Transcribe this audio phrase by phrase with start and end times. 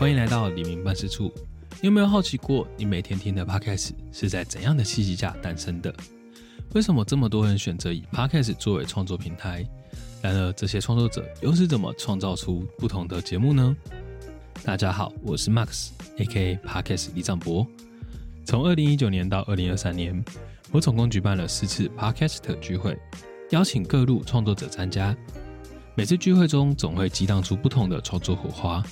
[0.00, 1.30] 欢迎来到黎明办事处。
[1.72, 5.94] 你有没有好奇过，你每天听的 Podcast 是在怎样的契机下诞生的？
[6.72, 9.62] 为什么这么多人选择以 Podcast 作为创作平台？
[10.22, 13.76] 然而，这些创作者又是怎么创造出不同的节目呢？
[14.64, 16.56] 大家好，我是 Max，A.K.A.
[16.66, 17.66] Podcast 李长博。
[18.46, 20.24] 从二零一九年到二零二三年，
[20.72, 22.98] 我总共举办了四次 Podcast 聚会，
[23.50, 25.14] 邀请各路创作者参加。
[25.94, 28.82] 每次聚会中，总会激荡出不同的创作火花。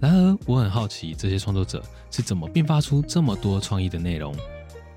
[0.00, 4.32] 然而，我很好奇这些创作者是怎么并发出这么多创意的内容，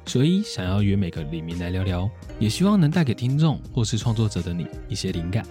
[0.05, 5.43] 所以想要约每个李明来聊聊，也希望能带给听众或是创作者的你一些灵感。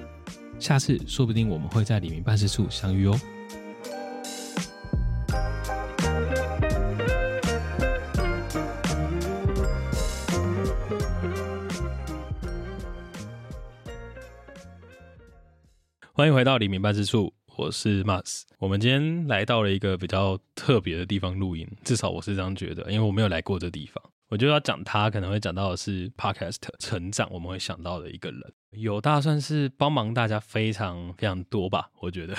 [0.60, 3.20] 下次说不定我们会在李明办事处相遇哦。
[16.12, 18.44] 欢迎回到李明办事处，我是 Mas。
[18.58, 24.02] 我们今天来到了一个比较特别的地方录音，至少我是这样觉得，因为我没有来过这地方。
[24.30, 32.34] 我就要讲他，可能会讲到的是 Podcast 成长，我们会想到的一个人，有大算是帮忙大家非常非常多吧，我觉得。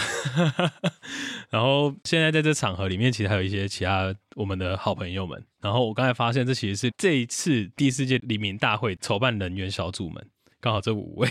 [1.51, 5.45] 然后现在在这场合里面，其实还有一些其他我们的好朋友们。
[5.61, 10.27] 然后我刚才发现，这其实是这一次第四届黎明大会筹办人员小组们。
[10.61, 11.27] 刚好这五位，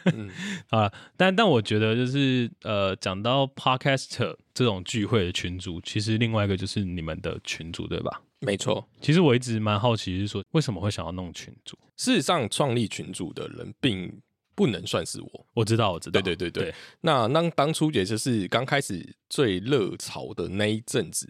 [0.70, 8.22] 啊，但但我觉得就是呃，讲到 podcast 这种聚会的群组，其实另外一个就是你们的群组，对吧？
[8.40, 11.78] 没错，其实我一直蛮好奇，是说为什么会想要弄群组？
[11.96, 14.20] 事实上，创立群组的人并
[14.54, 15.46] 不能算是我。
[15.52, 16.74] 我知道，我知道，对对对对。
[17.02, 21.28] 那那当初也就是刚开始最热潮的那一阵子，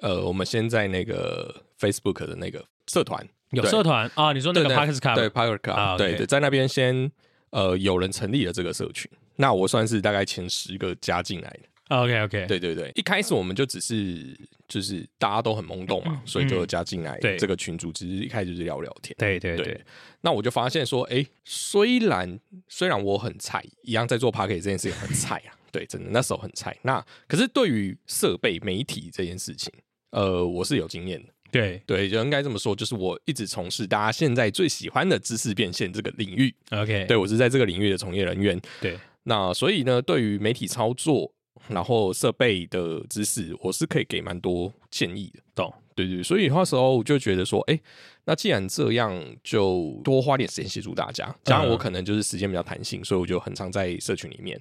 [0.00, 3.28] 呃，我们先在那个 Facebook 的那个社团。
[3.50, 4.32] 有社团啊？
[4.32, 5.14] 你说那个 Parkers Club？
[5.14, 7.10] 对 Parkers Club，对对，在那边先
[7.50, 11.60] 呃有人成立了这个社群，那我算是大概前十个加进来的。
[11.88, 14.38] OK OK，对对对，一开始我们就只是
[14.68, 19.16] 就是大家都很懵懂嘛，所以就加进来这个群组，只是一开始就是聊聊天。
[19.18, 19.80] 对对对，
[20.20, 22.38] 那我就发现说，哎，虽然
[22.68, 26.76] 虽然我很菜，一样在做 Parkers 这件事情很菜啊，对，真的那时候很菜。
[26.82, 29.72] 那可是对于设备媒体这件事情，
[30.10, 31.32] 呃，我是有经验的。
[31.50, 36.54] 对对，就应该这么说，就是我一直从事大家现在最喜欢的知识变现这个领域。
[36.70, 38.60] OK，对我是在这个领域的从业人员。
[38.80, 41.32] 对，那所以呢，对于媒体操作，
[41.68, 45.40] 然后设备的知识，我是可以给蛮多建议的。
[45.54, 45.72] 懂？
[45.94, 47.80] 对对，所以那时候我就觉得说，哎，
[48.24, 51.34] 那既然这样，就多花点时间协助大家。
[51.42, 54.60] 加上我可能就是时间比较弹性，所以我就很常在社群里面，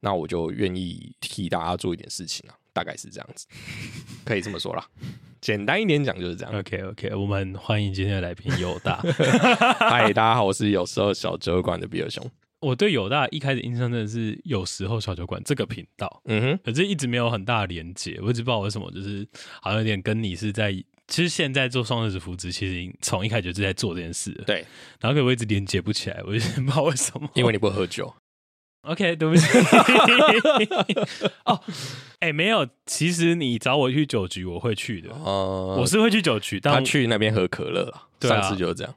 [0.00, 3.46] 那我就愿意替大家做一点事情啊，大概是这样子，
[4.22, 4.86] 可以这么说啦。
[5.40, 6.54] 简单一点讲就是这样。
[6.54, 8.96] OK OK，我们欢迎今天的来宾友大。
[9.80, 12.30] 嗨，大家好，我是有时候小酒馆的比尔熊。
[12.60, 18.18] 我对友大一开始印象真的是有时候小酒馆这个频道，嗯哼，可是一直没有很大的连接。
[18.20, 19.26] 我一直不知道为什么，就是
[19.62, 20.72] 好像有点跟你是在，
[21.08, 24.32] 其实现在做双日子扶植，其实从一开始就是在做这件事。
[24.46, 24.66] 对，
[25.00, 27.30] 然后可我一直连接不起来，我就不知道为什么。
[27.34, 28.12] 因为你不喝酒。
[28.86, 29.46] OK，对不起。
[31.44, 31.60] 哦，
[32.20, 35.10] 哎，没有，其实你找我去酒局，我会去的。
[35.10, 38.94] 哦，我是会去酒局，他去那边喝可乐上次就是这样，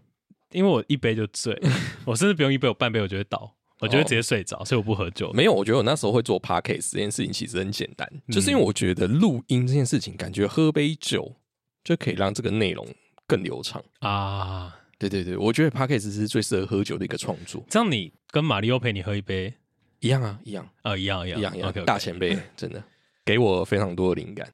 [0.52, 1.60] 因为我一杯就醉，
[2.06, 5.32] 我甚至不用一杯，我半杯我就会倒，我就会直接睡着，所以我不喝酒。
[5.34, 11.36] 没有，我觉得我那时候会做 podcast 这件事情其实很简单，就是因为我觉得录音这件事情，感觉喝杯酒
[11.84, 12.88] 就可以让这个内容
[13.26, 14.76] 更流畅啊。
[15.00, 17.64] 对对对，我觉得 podcast 是最适合喝酒的一个创作。
[17.70, 19.54] 这样，你跟马里奥陪你喝一杯。
[20.00, 22.82] 一样啊，一样啊，一样一样一样一样，大前辈真的
[23.26, 24.48] 给我非常多的灵感。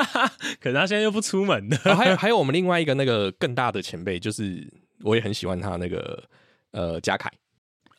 [0.60, 1.76] 可是他现在又不出门的。
[1.94, 4.66] 还有还有，我们另外一个那个更大的前辈，就是
[5.02, 6.22] 我也很喜欢他那个
[6.70, 7.30] 呃嘉凯。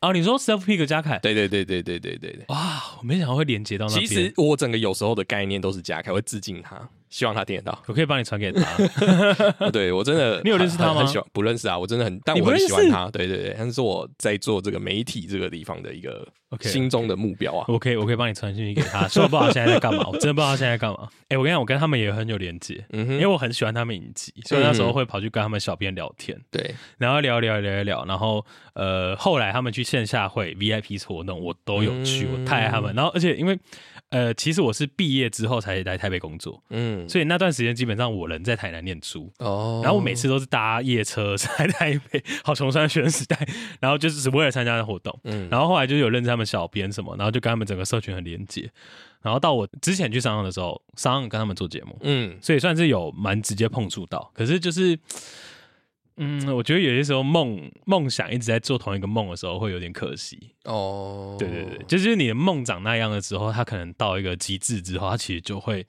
[0.02, 1.20] 哦，你说 Self Pick 嘉凯？
[1.20, 2.46] 对对对对对对对对。
[2.50, 6.90] 哇，我没想到会连接到那其实我整个有时候的概念都是嘉凯，会致敬他。
[7.10, 8.62] 希望他听得到，我可以帮你传给他。
[9.72, 11.00] 对我真的， 你有认识他吗？
[11.00, 13.10] 很喜欢，不认识啊，我真的很，但我很喜欢他。
[13.12, 16.28] 对对对，他是我在做这个媒体这个地方的一个
[16.62, 17.66] 心中的目标啊。
[17.70, 21.08] 我可以，我可以帮你传讯息给他，说我不知道现在在干嘛， 我真的不知道现在在干嘛。
[21.30, 26.38] 哎，我跟你讲，我跟他们也很有连接，因为我很喜欢他们影集，所以那时候会跑去跟他们小编聊天。
[26.52, 32.94] 对，然后聊聊聊聊，然后呃，后来他们去线下会 VIP 活动，我都有去，我太爱他们。
[32.94, 33.58] 然后而且因为。
[34.10, 43.38] 呃，其实我是毕业之后才来台北工作，嗯，所以那段时间基本上我人在台南念书，哦，然后我每次都是搭夜车在台北，好穷酸学生时代，
[43.82, 48.72] 然后就是只为了参加的活动，嗯，然后后来就有认识他们小编什么，然后就跟他们整个社群很连接，
[49.22, 54.98] 然后到我之前去商场的时候，商场跟他们做节目，嗯，所以算是有蛮直接碰触到，可是就是。
[56.18, 61.36] 嗯，我觉得有些时候梦梦想一直在做同一个梦的时候，会有点可惜哦。
[61.40, 65.86] 对对对，就是你的梦长那样的时候，它可能到一个极致之后，它其实就会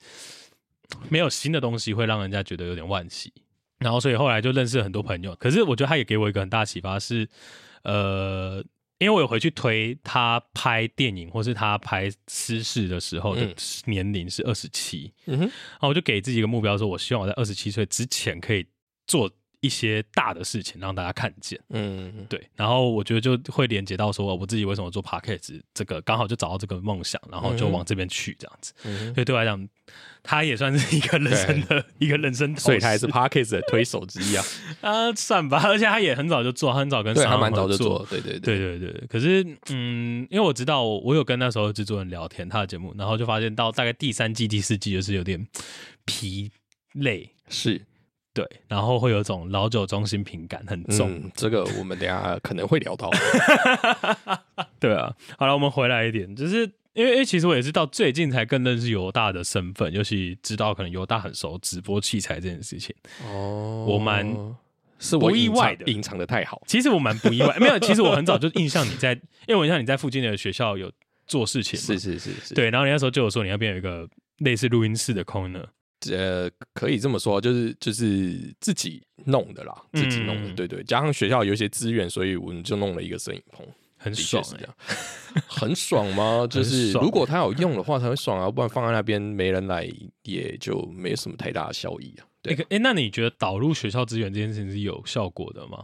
[1.09, 3.33] 没有新的东西会让人家觉得有点惋惜。
[3.79, 7.27] 然后所以后来就认识了很多朋友，可是我觉得他也给我一个很大启发是，
[7.83, 8.63] 呃。
[9.01, 13.47] 因为我有回去推他拍电影或是他拍私事的时候的
[13.85, 15.39] 年龄是二十七，然
[15.79, 18.65] 后我就给自己一个目标，说我希望我在二十七岁之前可以
[19.07, 19.31] 做。
[19.61, 28.73] 一些大的事情让大家看见，嗯，对，然后我觉得就会连接到说我自己为什么做 podcast 这个刚好就找到这个梦想，然后就往这边去这样子，
[29.13, 29.67] 所以对我来讲，
[30.23, 34.45] 他也算是一个人生的 一个人生，所以他也是 podcast 的推手之一啊，
[34.79, 38.21] 啊，算吧，而且他也很早就做，他很早跟他蛮早就做，对。
[38.21, 45.45] 对对对对，可是嗯，因为我知道我有跟那时候制作人聊天他的节目，然后就发现到大概第三季第四季就是有点
[46.05, 46.49] 疲
[46.93, 47.81] 累，是。
[48.33, 53.09] 对，然后会有种老酒中心品感很重，这个我们等下可能会聊到。
[54.79, 62.95] 对啊，好了，我们回来一点，就是因为，其实我也是到最近才更认识犹大的身份，尤其知道可能犹大很熟直播器材这件事情。
[63.25, 64.25] 哦，我蛮
[64.99, 66.61] 是不意外的，隐藏的太好。
[66.67, 69.13] 其实我蛮不意外， 没有，其实我很早就印象你在，
[69.47, 70.91] 因为我印象你在附近的学校有
[71.25, 75.65] 做事情，是是是是，对，然后你那时候就有说你那边有一个类似录音室的空呢。
[76.11, 80.83] 呃，可以这么说，就是就是自己弄的啦，自己弄的，对对。
[80.83, 83.65] 加上学校有一些资源，所以我们就弄了一个摄影棚，
[83.97, 84.75] 很爽，这样
[85.47, 86.47] 很爽吗？
[86.49, 89.89] 就是如果他有用的话才会爽啊，不然放在那边没人来，
[90.23, 92.25] 也就没什么太大的效益啊。
[92.41, 95.83] 对，哎，那你觉得导入学校资源这件事情是有效果的吗？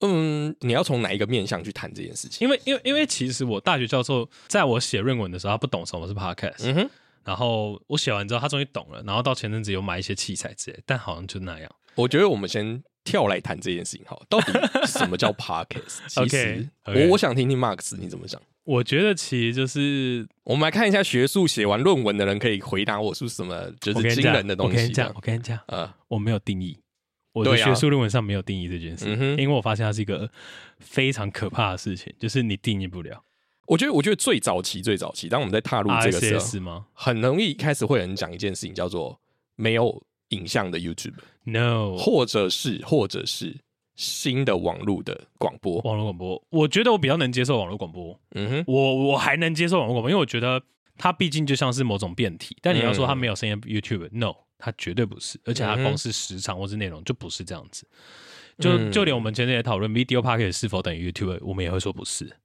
[0.00, 2.46] 嗯，你要从哪一个面向去谈这件事情？
[2.46, 6.64] 因为因为因为其实我大学教授在我写论文的时候，他不懂什么是 podcast。
[6.64, 6.90] 嗯哼。
[7.24, 9.02] 然后我写完之后，他终于懂了。
[9.06, 11.70] 然后到前阵子有买一些器材之类，但好像就那样。
[11.94, 14.52] 我觉得我们先跳来谈这件事情，好，到底
[14.86, 15.98] 什么叫 podcast？
[16.08, 18.40] 其实我我想听听 Max 你怎么讲。
[18.64, 24.72] 我觉得其实就是我们来看一下学术写完论文的人可以回答我是什么，就是惊人的东西。
[24.72, 26.78] 我跟你讲，我跟你讲，呃，我没有定义，
[27.32, 30.30] 我的学术论文上没有定义这件事，因为我发现它是一个
[30.78, 33.24] 非常可怕的事情，就是你定义不了。
[33.70, 39.20] 我觉得，我觉得最早期、最早期，当我们在踏入这个时候，很容易开始会有人讲一件事情，叫做
[39.54, 43.60] 没有影像的 YouTube，No，或者是或者是
[43.94, 46.42] 新的网络的广播，网络广播。
[46.50, 50.60] 我觉得我比较能接受网络广播，嗯哼，我我还能接受网络广播，因为我觉得
[50.98, 52.56] 它毕竟就像是某种变体。
[52.60, 57.86] 但你要说它没有声音 YouTube，No，它绝对不是，而且它光是时长或是内容就不是这样子。
[58.58, 62.36] 就就连我们前天也讨论 Video Packet 是否等于 YouTube，我们也会说不是。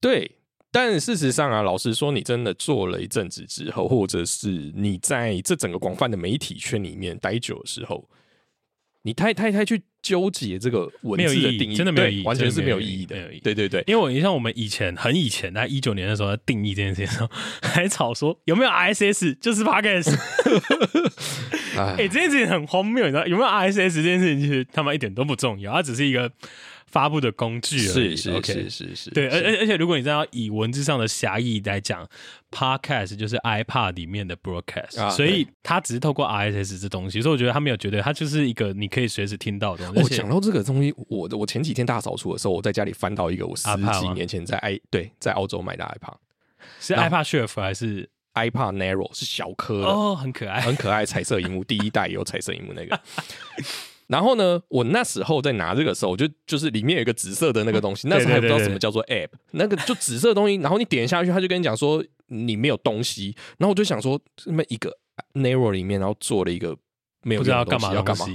[0.00, 0.30] 对，
[0.70, 8.08] 但事实上啊，老实说，你真的做了一阵子之后，或者是你在这整个广泛的媒体圈里面待久的时候，
[9.02, 13.16] 你太太太去纠结这个文字的定义，真的没有意义，完全是没有意义的。
[13.42, 17.28] 对对对，因为我印象我们以前很以前，在一九年的时候在定义这件事情时候，
[17.62, 20.16] 还吵说有没有 RSS 就是 Podcast。
[21.76, 26.30] 哎，这件事情很荒谬，你知道有没有 RSS 这件事情其实他妈一点都不重要，它只是一个。
[26.90, 32.08] 发布的工具是是是是是，对，而而而且如果你真要以文字上的狭义来讲
[32.50, 40.02] ，podcast 就是 iPad 里面的 broadcast，所以它只是透过 RSS 这东西，所以我觉得它没有绝对，它就是一个你可以随时听到的东西。
[40.02, 43.68] 我讲到这个东西，我我前几天大扫除的时候，我在家里翻到一个我十
[44.00, 46.14] 几年前在 i 对在澳洲买的 iPad，
[46.80, 49.12] 是 iPad Chef 还是？iPad narrow？
[49.12, 49.86] 是小颗的。
[49.86, 52.98] 哦，很可爱，很可爱，彩色荧幕，第一代有彩色荧幕那个。
[54.08, 60.56] 然后呢，我那时候在拿这个时候，我就就是里面有一个紫色的那个东西，那时候还不知道什么叫做 App，那个就紫色的东西。
[60.56, 63.36] 然后你点下去，他就跟你讲说你没有东西。
[63.58, 64.96] 然后我就想说，这么一个
[65.34, 66.76] Narrow 里面，然后做了一个
[67.22, 68.26] 没有不知道干嘛要干嘛。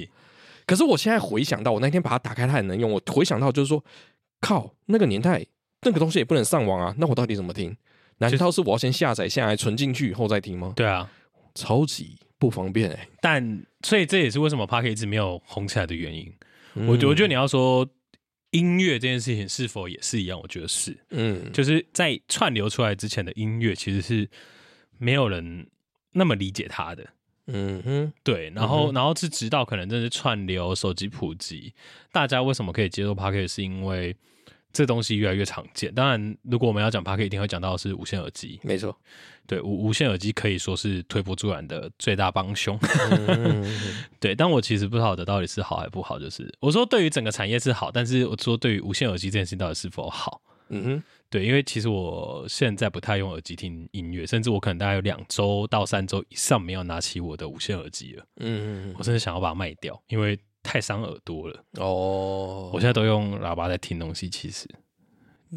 [0.66, 2.92] 可是我现在回想到，我那天把它打开，它也能用。
[2.92, 3.84] 我回想到就是说，
[4.42, 5.46] 靠，那个年代
[5.82, 7.76] 那个东西也不能上网啊，那我到底怎么听？
[8.20, 10.72] 难道是我要先下载下来存进去以后再听吗？
[10.76, 11.10] 对啊，
[11.56, 12.16] 超级。
[12.44, 16.30] 不方便哎，但所以这也是为什么 p a r k 一直没有红起来的原因。
[16.74, 17.88] 我我觉得你要说
[18.52, 24.30] 音乐这件事情是否也是一样，我觉得是，嗯，就是在串流出来之前的音乐其实是
[24.98, 25.66] 没有人
[26.12, 27.08] 那么理解它的，
[27.48, 31.74] 嗯哼，对，然后然后是直到可能真是串流手机普及，
[32.12, 34.14] 大家为什么可以接受 p a r k 是因为。
[34.74, 35.94] 这东西越来越常见。
[35.94, 38.60] 当然，如果我们要讲 p a r k 一定会讲到是无线耳机。
[38.64, 38.98] 没错，
[39.46, 42.78] 对无无线耳机可以说是推波助澜的最大帮凶。
[44.20, 46.18] 对，但我其实不晓得到底是好还是不好。
[46.18, 50.42] 就是我说对于整个产业是好，但是我说对于无线耳机这件事情到底是否好？
[50.70, 58.26] 嗯哼，对，因为其实我现在不太用耳机听音乐，甚至我可能大概有两周到三周以上没有拿起我的无线耳机了。
[58.38, 60.40] 嗯嗯，我甚至想要把它卖掉，因为。
[60.64, 62.72] 太伤耳朵了哦！
[62.74, 64.68] 我现在都用喇叭在听东西，其实，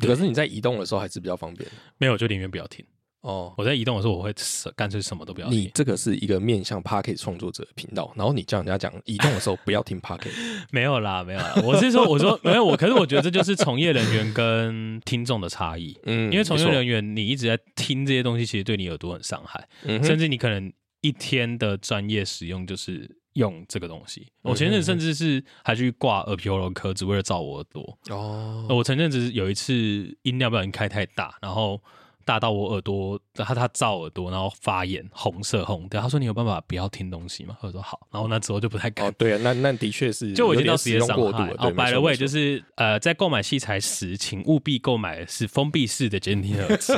[0.01, 1.67] 可是你在移动的时候还是比较方便。
[1.97, 2.85] 没有，就宁愿不要听
[3.23, 4.33] 哦，我在移动的时候，我会
[4.77, 5.59] 干脆什么都不要听。
[5.59, 10.39] 你这个是一个面向 p a r k e t 创作者的频道，然后你叫人家讲移动的时候不要听 p a r k e t
[10.71, 11.55] 没有啦，没有啦。
[11.65, 15.97] 我是说，我说 没有我，可是我觉得这就是从业人员跟听众的差异。
[16.05, 19.67] 嗯，因为从业人员你一直在听这些东西，其实对你耳朵很伤害，
[20.05, 24.27] 甚至你可能一天的专业使用就是用这个东西。
[24.43, 27.99] 我前阵甚至是还去挂耳鼻喉咙科，只为了照我耳朵。
[28.11, 29.73] 哦，我前阵子有一次
[30.23, 31.81] 音量不小心开太大，然后。
[32.27, 36.01] 大到我耳朵，他他照耳朵，然后发炎，红色红的。
[36.01, 39.07] 他说：“你有办法不要听东西吗？”我说：“好。”然后那之后就不太敢。
[39.07, 41.55] 哦，对啊，那那的确是， 就我已经到使用过度了。
[41.59, 46.95] 哦，摆了位就是呃，在购买器材时，请务必购买是封闭式的监听耳机，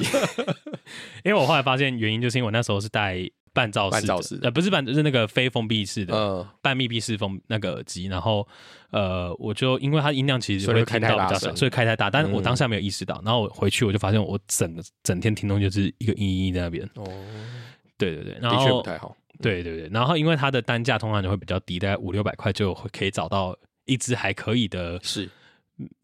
[1.23, 3.31] 因为我后来发现原因就是因为我那时候是戴。
[3.53, 8.07] 半罩式的，呃，不是半，是那个非封闭式的，半密闭式封那个耳机。
[8.07, 8.47] 然后，
[8.91, 12.11] 呃，我就因为它音量其实会听到比较少，所以开太大。
[12.11, 13.21] 但是我当下没有意识到。
[13.25, 16.89] 然后我回去我就发现，我整个整天听东西就是一个嘤嘤在那边。
[16.95, 17.05] 哦，
[17.97, 19.17] 对对对，然后不太好。
[19.41, 25.29] 对对对，然后因为它的单价通常就会比较低，大概五六百块就会可以找到一只还可以的，是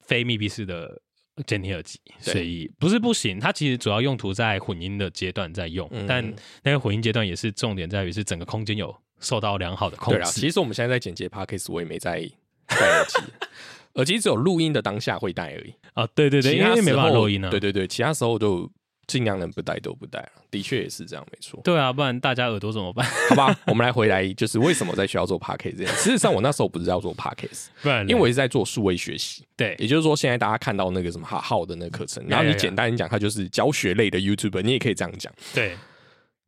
[0.00, 1.00] 非密闭式的。
[1.46, 3.40] 监听耳机，所以不是不行。
[3.40, 6.24] 它其实主要用途在混音的阶段在用，但
[6.62, 10.24] 那个混音阶段也是重点在于是整个空间有受到良好的控制。
[10.32, 12.20] 其实我们现在在剪接 podcast，我也没在
[12.66, 13.18] 戴耳机，
[13.94, 15.74] 耳机只有录音的当下会戴而已。
[15.94, 17.50] 啊，对对对，因为没办法录音啊。
[17.50, 18.70] 对对对，其他时候就。
[19.06, 21.60] 尽量能不戴都不戴了，的确也是这样，没错。
[21.64, 23.06] 对啊，不然大家耳朵怎么办？
[23.30, 27.70] 好吧，我们来回来，就是为什么在学校做 p a r k a s 这件事 实上，我那时候不是要做 p a r k a s
[27.82, 29.44] 不然因为我是在做数位学习。
[29.56, 35.32] 对，也就是说，现在大家看到那个什么哈号的那个课程，然后你简单讲，它就是教学类的 YouTube，你也可以这样讲。
[35.54, 35.76] 对。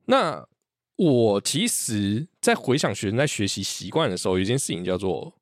[0.07, 0.45] 那
[0.97, 5.33] 我其实，在回想学生在学习习惯的时候，有一件事情叫做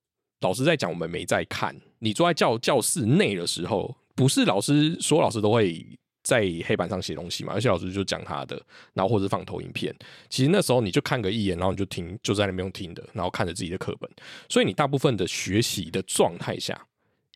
[0.40, 1.75] 老师在讲，我们没在看。
[2.00, 5.87] 你坐在教教室内的时候，不是老师说老师都会。
[6.25, 8.61] 在黑板上写东西嘛，而且老师就讲他的，
[8.95, 9.95] 然后或者放投影片。
[10.31, 14.11] 其实那时候你就看个一眼，然后你就听，就在那边用听的，然后看着自己的课本。
[14.49, 16.87] 所以你大部分的学习的状态下，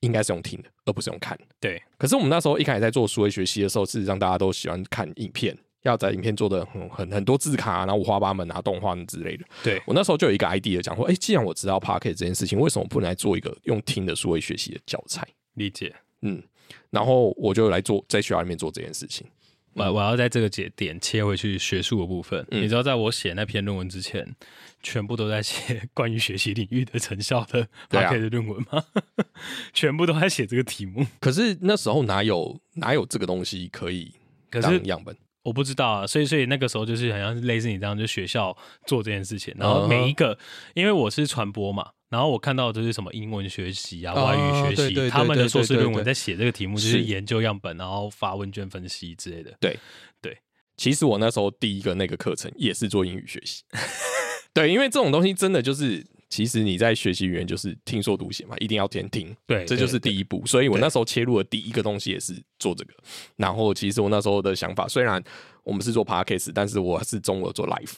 [0.01, 1.39] 应该是用听的，而不是用看。
[1.61, 1.81] 对。
[1.99, 9.45] 可是我们那时候一开始在做数位学习的时候，事实上大家都喜欢看影片，要在影片做的很很很多字卡，然后五花八门啊，动画之类的。
[9.63, 15.27] 对我那时候就有一个 idea 讲说，哎，既然我知道 p a r k e t 这件事情，为什么不能来做一个用听的数位学习的教材？
[15.55, 15.95] 理解。
[16.23, 16.43] 嗯。
[16.91, 19.27] 然后我就来做，在学校里面做这件事情。
[19.75, 22.45] 我我要在这个节点切回去学术的部分。
[22.51, 24.35] 你知道，在我写那篇论文之前，
[24.83, 28.85] 全部都在写 关于学习领域的成效的 p a 的论文吗？
[29.73, 31.07] 全部都在写这个题目。
[31.21, 34.13] 可是那时候哪有哪有这个东西可以
[34.51, 35.17] 当样本？
[35.49, 36.07] 我不知道啊。
[36.07, 40.39] 所以所以那个时候就是好像是类似你这样，就学校做这件事情，然后每一个，
[40.75, 41.91] 因为我是传播嘛。
[42.11, 49.55] 然后我看到就是什么英文学习啊、外语学习，他们的硕士论文在写这个题目，就是研究样本，然后发问卷分析之类的。
[49.61, 49.79] 对
[50.23, 50.39] 对，
[50.79, 53.63] 其实我那时候第一个那个课程也是做英语学习。
[54.55, 59.35] 对，因为这种东西真的就是，其实你在学习语言就是听说读写嘛，一定要先听。
[59.47, 60.45] 对，这就是第一步。
[60.47, 62.93] 所以我那时候切入的第一个东西也是做这个。
[63.37, 65.23] 然后其实我那时候的想法，虽然
[65.63, 67.93] 我们是做 podcast，但是我是中午做 live。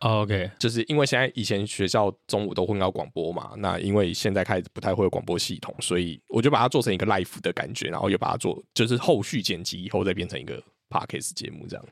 [0.00, 11.84] OK，就是因为现在以前学校中午都会搞广播嘛，那因为现在开始不太会有广播系统，所以我就把它做成一个 live 的感觉，然后又把它做，就是后续剪辑以后再变成一个 podcast 节目这样。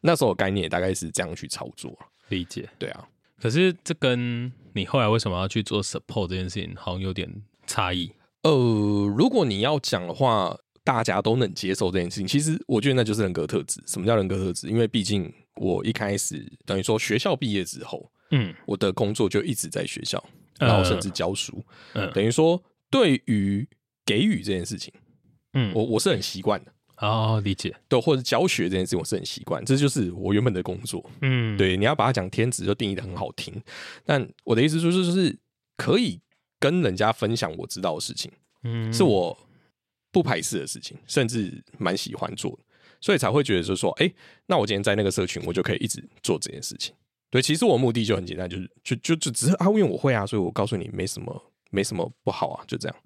[0.00, 2.68] 那时候概念大概是这样去操作，理解。
[2.78, 3.04] 对啊，
[3.40, 7.30] 可是这跟你后来为什么要去做 support 这件事情好像有点
[7.66, 8.10] 差异。
[8.42, 8.50] 呃，
[9.16, 13.82] 如果你要讲的话，大家都能接受这件事情，其实我觉得那就是人格特质。
[13.86, 14.68] 什么叫人格特质？
[14.68, 15.32] 因为毕竟。
[15.56, 20.20] 我一开始等于说学校毕业之后，嗯，我的工作就一直在学校，
[20.58, 22.60] 然后甚至教书，嗯，等于说
[22.90, 23.64] 对于
[24.04, 24.92] 给予这件事情，
[25.52, 33.54] 嗯，我我是很习惯的，哦，理解，对，或者教学这件事情我是很习惯，这就是我原本的工作，嗯，对，你要把它讲天职就定义的很好听，
[34.04, 35.36] 但我的意思就是就是
[35.76, 36.20] 可以
[36.58, 38.30] 跟人家分享我知道的事情，
[38.62, 39.36] 嗯，是我
[40.10, 42.58] 不排斥的事情，甚至蛮喜欢做的。
[43.00, 44.10] 所以才会觉得就是说，哎，
[44.46, 46.94] 那我今天在那个社群，我就可以一直做这件事情。
[47.28, 52.96] 对，其实我目的就很简单，就是就就就只是啊，因为我会啊，所以我告诉你，没什么，没什么不好啊，就这样。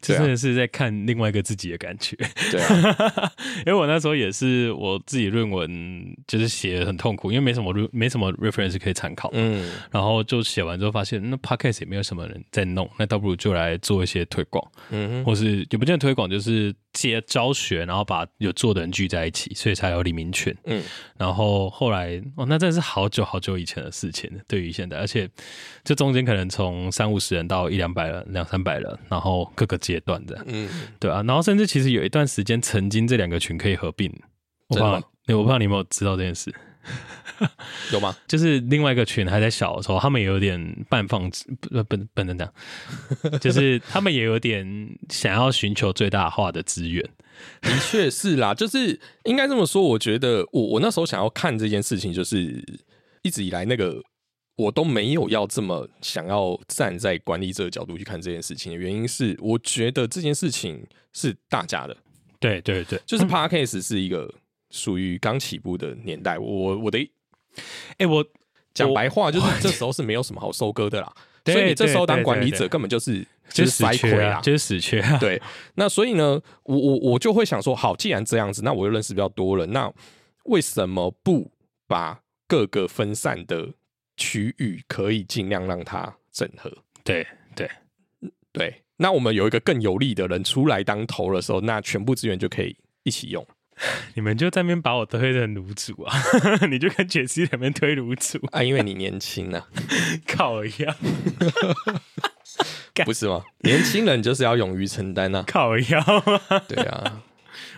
[0.00, 2.16] 真的是在看另外一个自己的感觉，
[2.50, 3.32] 对啊，
[3.66, 20.82] 因为我那时候也是我自己论文就是写很痛苦，因为没什么没什么 reference 可以参考，嗯，然后就写完之后发现那 podcast 也没有什么人在弄，那倒不如就来做一些推广，嗯，或是也不见得推广，就是接教学，然后把有做的人聚在一起，所以才有李明权，嗯，
[21.16, 25.28] 然后后来哦，那真的是好久好久以前的事情，对于现在，而且
[25.84, 28.88] 这中间可能从三五十人到一两百人、两三百人。
[29.08, 34.12] 然后各个阶段的，嗯，对啊，然后甚至其实有一段时间，曾经这两个群可以合并，
[34.66, 36.52] 我忘了，哎，我不知道你有没有知道这件事，
[37.92, 38.16] 有吗？
[38.26, 42.52] 就是另外一个群还在小的时候，他们也有点半放置，不不不能这样，
[43.40, 44.66] 就是他们也有点
[45.10, 47.08] 想要寻求最大化的资源。
[47.60, 49.80] 的确是啦，就是应该这么说。
[49.80, 52.60] 我觉得我我那时候想要看这件事情，就是
[53.22, 54.02] 一直以来那个
[54.58, 61.96] 我都没有要这么想要站在管理者的角度去看这件事情的原因是，我觉得这件事情是大家的。
[62.40, 64.28] 对对对，就是 Parkcase 是一个
[64.70, 66.36] 属于刚起步的年代。
[66.36, 66.98] 我我的
[67.98, 68.24] 哎，我
[68.74, 71.12] 讲白话就是这时候是没有什么好收割的啦。
[71.46, 75.00] 所以你这时候当管理者根本就是就是死缺啊，就是死缺。
[75.20, 75.40] 对，
[75.76, 79.90] 那所以呢，我我我就会想说，好，既然这样子，那我又认识比较多了，那
[80.44, 81.50] 为什么不
[81.86, 83.72] 把各个分散的
[84.18, 86.70] 区域可以尽量让它整合？
[87.02, 87.70] 对对
[88.52, 93.46] 对，那我们有一个更有利的人出来当头的时候，那全部资源就可以一起用。
[94.14, 96.12] 你们就在那边把我推成卤煮啊！
[96.68, 99.68] 你就跟杰西那边推卤煮啊，因为你年轻啊，
[100.26, 100.96] 靠一样，
[103.04, 103.44] 不是吗？
[103.60, 106.04] 年轻人就是要勇于承担啊，靠一样，
[106.66, 107.22] 对啊。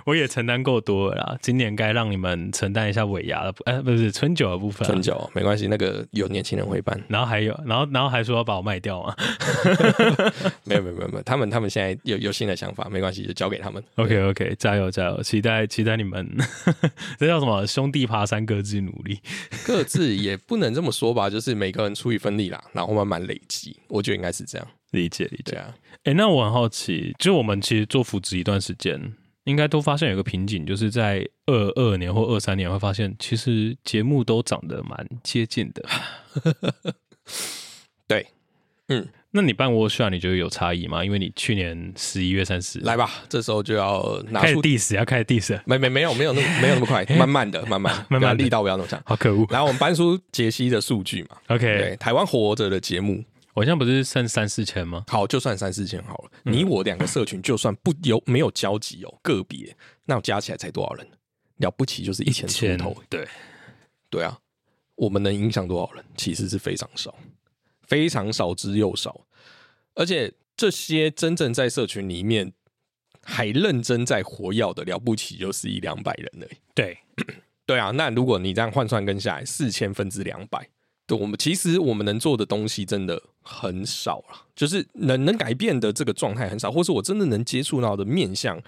[0.04, 4.86] 我也承担够多了啦，今年该让你们承担一下尾牙的，哎，不是春酒的部分。
[4.86, 7.00] 春酒没关系，那个有年轻人会办。
[7.08, 9.14] 然后还有，然后然后还说要把我卖掉吗？
[10.64, 13.82] 没有没有没有没有，他们他们现在有有新的想法，没关系，就交给他们。
[13.96, 16.28] OK OK，加油加油，期待期待你们，
[17.18, 17.66] 这叫什么？
[17.66, 19.20] 兄弟爬山各自努力，
[19.66, 24.66] 各自也不能这么说吧，就是每个人出一份力啦，然后慢慢累积，我觉得应该是这样。
[24.90, 25.74] 理解理解啊。
[26.04, 29.12] 哎，那我很好奇，就我们其实做扶植一段时间。
[29.44, 35.84] 应该都发现有个瓶颈，就是在二二年或二三年会发现，其实节目都长得蛮接近的。
[38.06, 38.26] 对，
[38.88, 41.04] 嗯，那你办 workshop 你觉得有差异吗？
[41.04, 49.46] 因为你去年十一月三十来吧，这时候就要拿出 diss，要开始 diss，没没没有没有那么没有那么快， 慢慢的慢慢 慢慢力道不要那么强，好可恶。
[49.50, 53.24] 来，我们搬出杰西的数据嘛，OK，对台湾活着的节目。
[53.54, 55.04] 我现在不是剩三四千吗？
[55.08, 56.30] 好，就算三四千好了。
[56.44, 61.06] 你我两个社群，就算不有没有交集哦，个别，那加起来才多少人？
[61.56, 62.96] 了不起就是一千出头。
[63.08, 63.26] 对，
[64.08, 64.38] 对啊，
[64.94, 66.04] 我们能影响多少人？
[66.16, 67.14] 其实是非常少，
[67.86, 69.26] 非常少之又少。
[69.94, 72.52] 而且这些真正在社群里面
[73.22, 76.56] 还认真在活跃的，了不起就是一两百人已。
[76.74, 76.96] 对，
[77.66, 77.90] 对啊。
[77.90, 80.68] 那如果你这样换算跟下来，四千分之两百。
[81.16, 88.60] 我们其实我们能做的东西真的很少了，就是能能改变的这个状态很少，或是我真的能接触到的面相，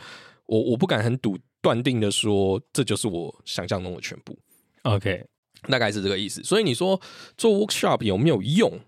[0.47, 4.37] 我我不敢很笃断定的说，这就是我想象中的全部。
[4.83, 5.25] OK，
[5.69, 6.43] 大概是这个意思。
[6.43, 7.01] 所以你说
[7.37, 8.81] 做 workshop 有没有用？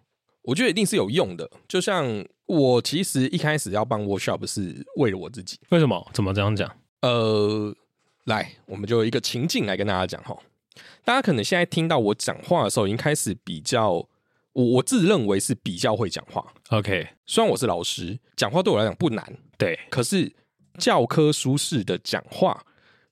[0.42, 1.50] 我觉得一定是有用的。
[1.66, 5.58] 就像我其实一开始要办 workshop 是为了我自己。
[5.70, 6.10] 为什么？
[6.12, 6.70] 怎么这样讲？
[7.02, 7.74] 呃，
[8.24, 10.36] 来，我们就一个情境来跟大家讲哈。
[11.04, 13.92] 大家可能现在听到我讲话的时候，已经开始比较，
[14.52, 16.44] 我我自认为是比较会讲话。
[16.70, 19.24] OK，虽然我是老师，讲话对我来讲不难，
[19.56, 19.78] 对。
[19.90, 20.32] 可是
[20.78, 22.64] 教科书式的讲话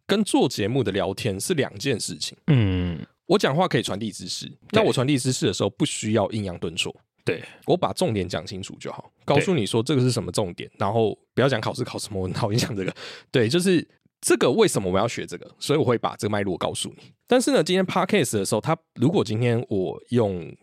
[0.07, 2.37] 跟做节目的聊天是两件事情。
[2.48, 6.94] 嗯，我讲话可以传递知识，那我传递知识的时候不需要阴阳顿挫。
[7.25, 12.92] 对我把重点讲清楚就好，告诉你说这个是什么重点，然后不要讲考试考什么，我讨厌讲这个。
[13.31, 13.87] 对，就是。
[14.22, 15.50] 这个为什么我要学这个？
[15.58, 17.12] 所以我会把这个脉络告诉你。
[17.26, 20.56] 但是呢，今天 podcast 的时候，他如果今天我用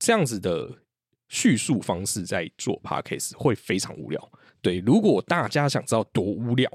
[0.00, 0.68] 这样子的
[1.28, 4.32] 叙述方式在做 podcast，会非常无聊。
[4.60, 6.68] 对，如果大家想知道多无聊，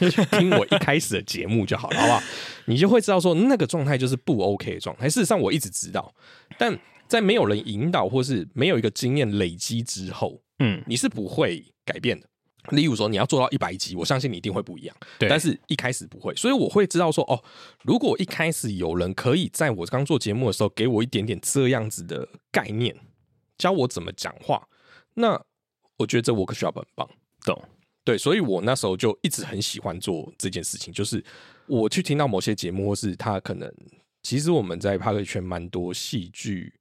[0.00, 2.22] 就 听我一开始的节目就好了，好不好？
[2.66, 5.08] 你就会知道说那个状态就是不 OK 的状态。
[5.08, 6.12] 事实上，我一直知道，
[6.58, 12.26] 但在没有人引导或是没有一个经验累积之后，嗯，你是不会改变的。
[12.68, 14.96] 例如说，你要做到一百集，我相信你一定会不一样。
[15.18, 17.42] 对，但是一开始不会，所以我会知道说，哦，
[17.82, 22.94] 如果一开始有人可以在我刚做节目的时候给我一点点这样子的概念，
[23.58, 24.68] 教我怎么讲话，
[25.14, 25.42] 那
[25.96, 27.08] 我觉得这 workshop 很棒。
[27.44, 27.62] 懂？
[28.04, 31.24] 对，所以我那时候就一直很喜欢做这件事情，就是
[31.66, 33.72] 我去听到某些节目，或是他可能
[34.22, 36.79] 其实我们在 p a r 圈蛮多戏剧。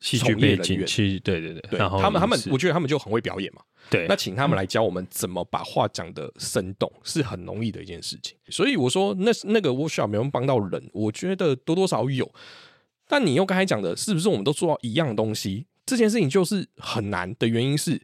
[0.00, 3.62] 戏剧背景，其对对对，然后他们他们，我觉得他们就很会表演嘛。
[3.88, 8.36] 对，那请他们来教我们怎么把话讲的生动，是很容易的一件事情。
[8.48, 12.30] 所以我说，那那个 workshop 没有帮到人，我觉得多多少有。
[13.08, 15.66] 但你又刚才讲的，是不是我们都做到一样东西？
[15.86, 18.02] 这件事情就是很难的原因是，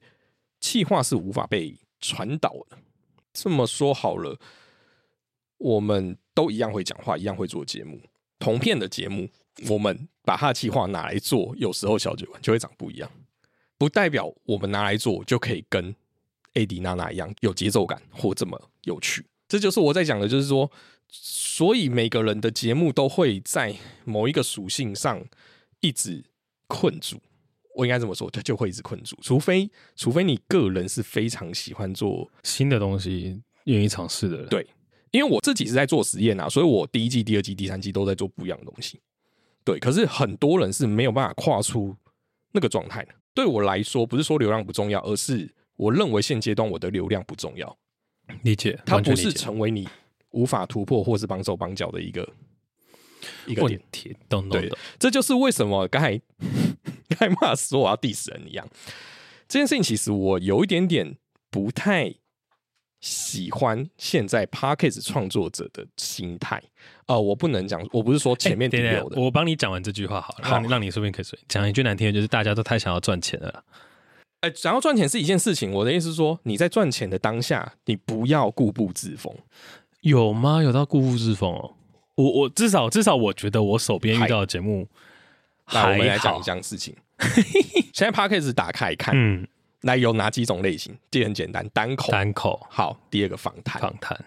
[0.60, 2.78] 气话是无法被传导的。
[3.32, 4.38] 这么说好了，
[5.58, 8.00] 我们都一样会讲话，一样会做节目，
[8.38, 9.28] 同片的节目。
[9.68, 13.10] 我们把它的计划拿来做，有时候小酒馆就会长不一样，
[13.78, 15.94] 不代表我们拿来做就可以跟
[16.54, 19.24] A 迪娜娜一样有节奏感或这么有趣。
[19.48, 20.70] 这就是我在讲的，就是说，
[21.08, 25.22] 所以每个人的节目都会在某一个属性上
[25.80, 26.24] 一直
[26.66, 27.20] 困住。
[27.74, 34.48] 我应该这么说，它就会一直困住，除非除非你个人是非常喜欢做新的东西，愿意尝试的人。
[34.48, 34.66] 对，
[35.10, 39.00] 因为我自己是在做实验啊，所以我第一季、第二季、第三季都在做不一样的东西。
[39.64, 41.96] 对，可是很多人是没有办法跨出
[42.52, 43.14] 那个状态的。
[43.34, 47.78] 对我来说，不是说流量不重要，而是我认为现阶段我的流量不重要。
[48.42, 49.88] 理解，它不是成为你
[50.30, 52.28] 无法突破或是绑手绑脚的一个
[53.46, 53.88] 一个点问。
[53.90, 54.78] 题，懂懂懂。
[54.98, 56.20] 这就是为什么刚才
[57.08, 58.68] 刚才骂说我要 diss 人一样。
[59.48, 61.16] 这件事情其实我有一点点
[61.50, 62.14] 不太
[63.02, 66.62] 喜欢现在 p a c k a g e 创作者的心态。
[67.06, 73.62] 呃，我不能讲，我不是说前面哎等等顶流的，我帮你讲完这句话好了，好让你让你说不定可以说讲一句难听的，就是大家都太想要赚钱了啦。
[74.40, 75.72] 哎、想要赚钱是一件事情。
[75.72, 79.34] 我的意思是说，你在赚钱的当下，你不要固步自封。
[80.00, 80.62] 有吗？
[80.62, 81.74] 有到固步自封哦？
[82.14, 84.86] 我我至少至少我觉得我手边遇到的节目
[85.72, 86.94] 那我们来讲一，件事情。
[87.92, 89.46] 现在 p a c k a g e 打开看，嗯，
[89.82, 90.96] 来有哪几种类型？
[91.10, 92.10] 第一很简单，单口。
[92.10, 93.80] 单口好，第二个访谈。
[93.80, 94.18] 访谈，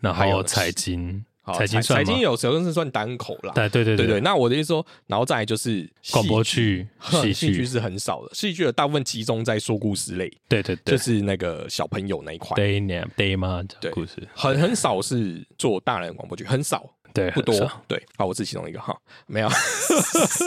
[0.00, 3.52] 然还有后财经，好财经财经有时候是算单口啦。
[3.54, 13.62] 对对对对对，那我的意思说，然后再来就是广播戏剧，剧、 哼戏剧，是很少的，戏剧的大部分集中在说故事类，对对对，就是那个小朋友那一块，day nap day 吗？
[13.68, 17.54] 讲对故事，很很少是做大人广播剧，很少对，不多。
[17.88, 18.96] 对，好，我是其中一个哈，
[19.26, 19.48] 没有，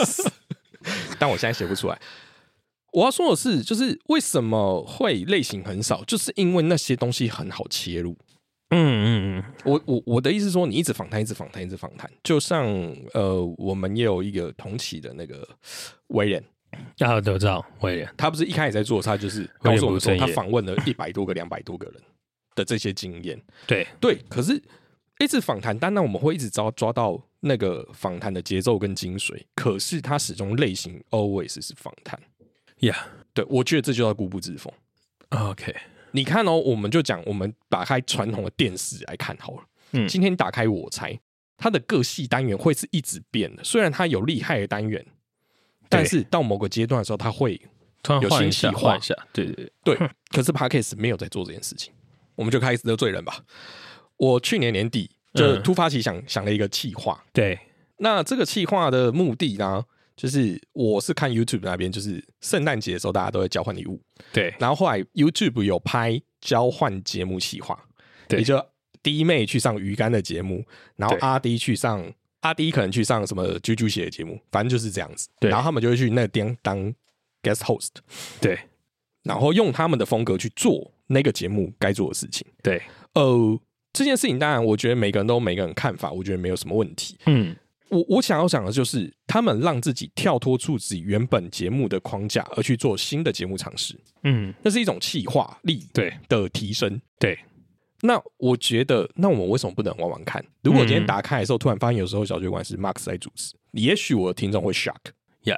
[1.20, 2.00] 但我现在写不出来。
[2.92, 8.18] 我要说的是，就是为什么会类型很少，就是因为那些东西很好切入。
[8.72, 12.66] 嗯嗯嗯我我我的意思是说，你一直访谈，一直访谈，一直访谈，就像
[13.14, 15.48] 呃，我们也有一个同期的那个
[16.10, 21.96] 威廉，嗯，啊，对我知道威廉，他不是一开始在做，他就是告诉我们说，他访问了一百多个、两百多个人
[22.54, 23.42] 的这些经验。
[23.66, 24.62] 对，对，可是
[25.18, 32.20] 一直访谈，当然我们会一直抓抓到那个访谈的节奏跟精髓，可是他始终类型 always 是访谈。
[32.80, 34.74] 呀对，我觉得这就叫固步自封。
[35.30, 35.76] ，OK，
[36.12, 39.64] 你看哦，我们就讲，我们打开传统的电视来看好了。
[39.92, 41.20] 嗯今天打开我猜，
[41.58, 43.64] 它的各系单元会是一直变的。
[43.64, 45.06] 虽然它有厉害的单元，
[45.88, 47.60] 但是到某个阶段的时候，它会
[48.02, 50.10] 突然有新计划换一下，对对对，对。
[50.32, 51.94] 可是 Parkes 没有在做这件事情，
[52.36, 53.44] 我们就开始得罪人吧。
[54.18, 57.24] 我去年年底就嗯突发奇想，想了一个企划。
[57.34, 57.60] 对，
[57.98, 59.84] 那这个企划的目的呢，
[60.20, 64.02] 就是我是看 YouTube 那边，就是圣诞节的时候大家都会交换礼物，
[64.34, 67.82] 对然后后来 YouTube 有拍交换节目企划，
[68.28, 68.62] 对也就
[69.02, 70.66] 弟妹去上鱼竿的节目，
[70.98, 72.06] 然后阿迪去上
[72.42, 75.30] 阿迪可能去上什么啾啾鞋的节目，反正就是这样子。
[75.40, 76.94] 对然后他们就会去那边当
[77.42, 77.92] guest host，
[78.42, 78.60] 对
[79.24, 82.46] 然后用他们的风格去做那个节目该做的事情。
[82.62, 82.82] 对，
[83.14, 83.58] 呃，
[83.94, 87.18] 这件事情当然，我觉得每个人都有每个人看法，我觉得没有什么问题。
[87.26, 87.56] 嗯，
[87.90, 97.02] 我我想要讲的就是，他们让自己跳脱出自己原本节目的框架，而去做新的节目尝试，嗯，那是一种气化力对的提升。
[97.18, 97.38] 对，
[98.02, 100.44] 那我觉得，那我们为什么不能玩玩看？
[100.64, 104.96] 如果今天嗯打开的时候，突然发现有时候小酒馆是 Max 在主持，也许我的听众会 shock，
[105.44, 105.58] 呀，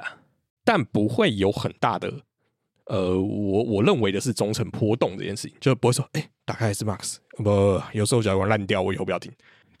[0.64, 2.12] 但不会有很大的，
[2.86, 9.30] 呃，我我认为的是忠诚波动这件事情，就不会说，哎、打开是 Max，不，有时候小酒馆烂掉，我以后不要听。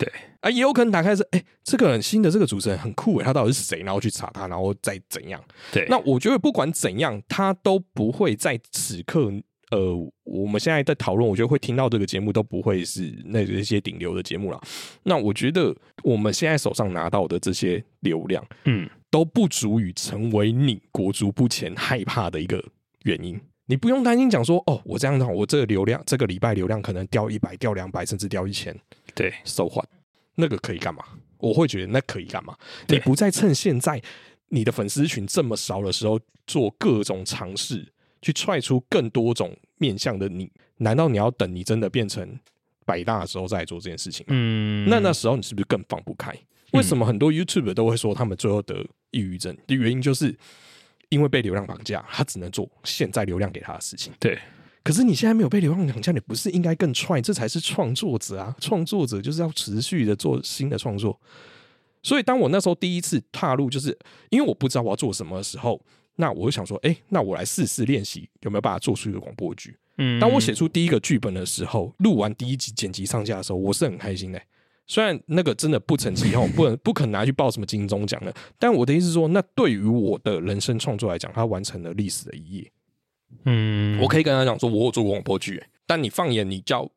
[0.04, 3.80] 对啊，也有可能打开是，哎、这个人新的这个主持人很酷诶，他到底是谁？
[3.82, 5.42] 然后去查他，然后再怎样。
[5.72, 9.32] 对，那我觉得不管怎样，他都不会在此刻，
[9.70, 14.60] 呃，我们现在在讨论，我觉得会听到这个节目都不会是那一些顶流的节目了。
[15.04, 22.62] 那我觉得我们现在手上拿到的这些流量，嗯，都不足以成为你国足不前害怕的一个
[23.04, 23.40] 原因。
[23.66, 28.76] 你不用担心讲说，哦，我这样的话，我这个流量，这个礼拜流量可能掉一百、掉两百，甚至掉一千，
[29.14, 29.86] 对收换，
[30.34, 31.04] 那个可以干嘛？
[31.38, 32.56] 我会觉得那可以干嘛？
[32.88, 34.00] 你不再趁现在
[34.48, 42.38] 你的粉丝群这么少的时候，做各种尝试，去踹出更多种面向的你，难道你要等你真的变成
[42.84, 44.32] 百大的时候再来做这件事情吗？
[44.34, 46.32] 嗯，那那时候你是不是更放不开？
[46.72, 48.74] 为什么很多 YouTube 都会说他们最后得
[49.10, 49.56] 抑郁症？
[49.66, 50.34] 的原因就是
[51.08, 54.12] 因为被流量绑架，他只能做现在流量给他的事情。
[54.18, 54.38] 对
[54.84, 57.20] 可是你现在没有被流量绑架，你不是应该更踹？
[57.20, 58.54] 这才是创作者啊！
[58.60, 61.18] 创作者就是要持续的做新的创作。
[62.02, 63.96] 所以当我那时候第一次踏入，就是
[64.30, 65.80] 因为我不知道我要做什么的时候，
[66.16, 69.76] 那我就想说，哎、那我来试试练习有没有办法做出一个广播剧。
[69.98, 74.42] 嗯，当我写出第一个剧本的时候，录完第一集剪辑上架的时候，我是很开心的、
[74.88, 82.72] 虽然那个真的不成气候， 不能不可能拿去报什么金钟奖的，但我的意思是说，那对于我的人生创作来讲，它完成了历史的一页。
[83.44, 86.88] 嗯，我可以跟他讲说，我有做过广播剧、欸但你放眼你叫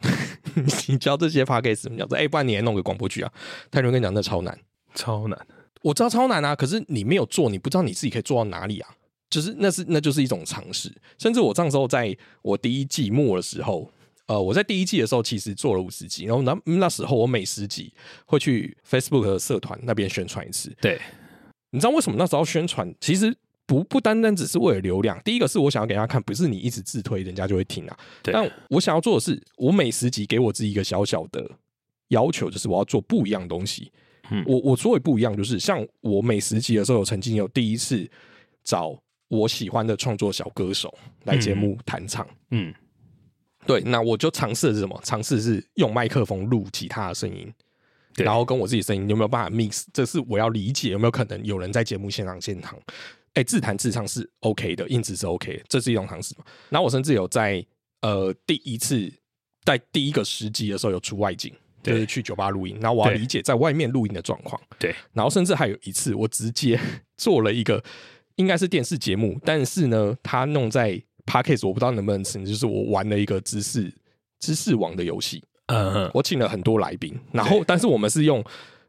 [0.88, 3.30] 你教这些 podcast，你讲说，哎、不然你也弄个广播剧啊？
[3.70, 4.58] 泰伦跟你讲，那超难。
[4.94, 5.46] 超难。
[5.82, 8.88] 我知道超难啊，可是你没有做，你不知道你自己可以做到哪里啊。
[9.28, 10.90] 就是那是那就是一种尝试。
[11.18, 13.90] 甚至我上时候在我第一季末的时候，
[14.26, 17.92] 呃，我在第一季的时候其实做了五十集，然后那那时候我每十集
[18.24, 20.74] 会去 Facebook 的社团那边宣传一次。
[20.80, 20.98] 对，
[21.70, 22.94] 你知道为什么那时候宣传？
[22.98, 23.36] 其实
[23.68, 27.94] 不不单单只是为了流量，第一个是我想要给大家看，不是你一直自推人家就会听啊。
[28.22, 31.46] 但我想要做的是，我每十集给我自己一个小小的
[32.08, 33.92] 要求，就是我要做不一样的东西。
[34.30, 38.10] 嗯我我所谓不一样，就是像我每十集的时候，有曾经有第一次
[38.64, 40.92] 找我喜欢的创作小歌手
[41.24, 42.26] 来节目弹唱。
[42.50, 42.72] 嗯，
[43.66, 44.98] 对，那我就尝试是什么？
[45.04, 47.52] 尝试是用麦克风录吉他的声音，
[48.16, 49.84] 然后跟我自己声音有没有办法 mix？
[49.92, 52.78] 这是我要理解有没有可能有人在节目现场现场，
[53.38, 56.44] 哎，自弹自唱是 OK 的，音质是 OK，的这是一种尝试嘛。
[56.70, 57.64] 然后我甚至有在
[58.02, 59.08] 呃第一次
[59.64, 64.60] 在第一个时机的时候有出外景，就是去酒吧录音，然后我要理解在外面录音的状况。
[64.76, 66.80] 对，然后甚至还有一次，我直接
[67.16, 67.80] 做了一个
[68.34, 73.94] 应该是电视节目，但是呢，他弄在 parkas 我不知道能不能成，就是我玩了一个知识
[74.40, 78.44] 知识网的游戏，嗯嗯，我请了很多来宾，然后但是我们是用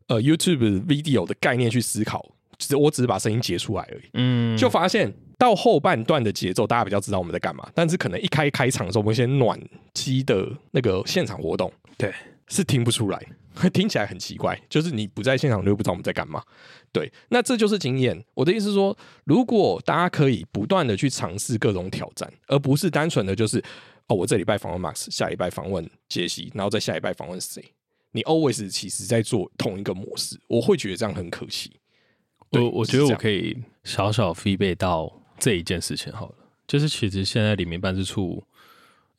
[0.08, 2.28] 呃 YouTube video 的概念去思考，
[2.60, 9.60] 只我只是把声音截出来而已，嗯，就发现到后半段的节奏，大家比较知道我们在干嘛，但是可能一开开场的时候，我们一些暖
[9.94, 12.14] 机的那个现场活动，对，
[12.48, 13.20] 是听不出来，
[13.74, 16.44] 听起来很奇怪，就是你不在现场，你就不知道我们在干嘛。
[16.92, 18.24] 对，那这就是经验。
[18.34, 23.64] 我的意思是说，如果大家可以不断的去尝试各种挑战，而不是单纯的就是
[24.08, 27.64] 哦，我这礼拜访问 Max，下礼拜访问杰西，然后再下礼拜访问谁，
[28.12, 31.72] 你 always 其实在做同一个模式，我会觉得这样很可惜。
[32.52, 36.36] 对我我觉得我可以小小 feedback 到这一件事情好了，
[36.68, 38.44] 就是其实现在里面办事处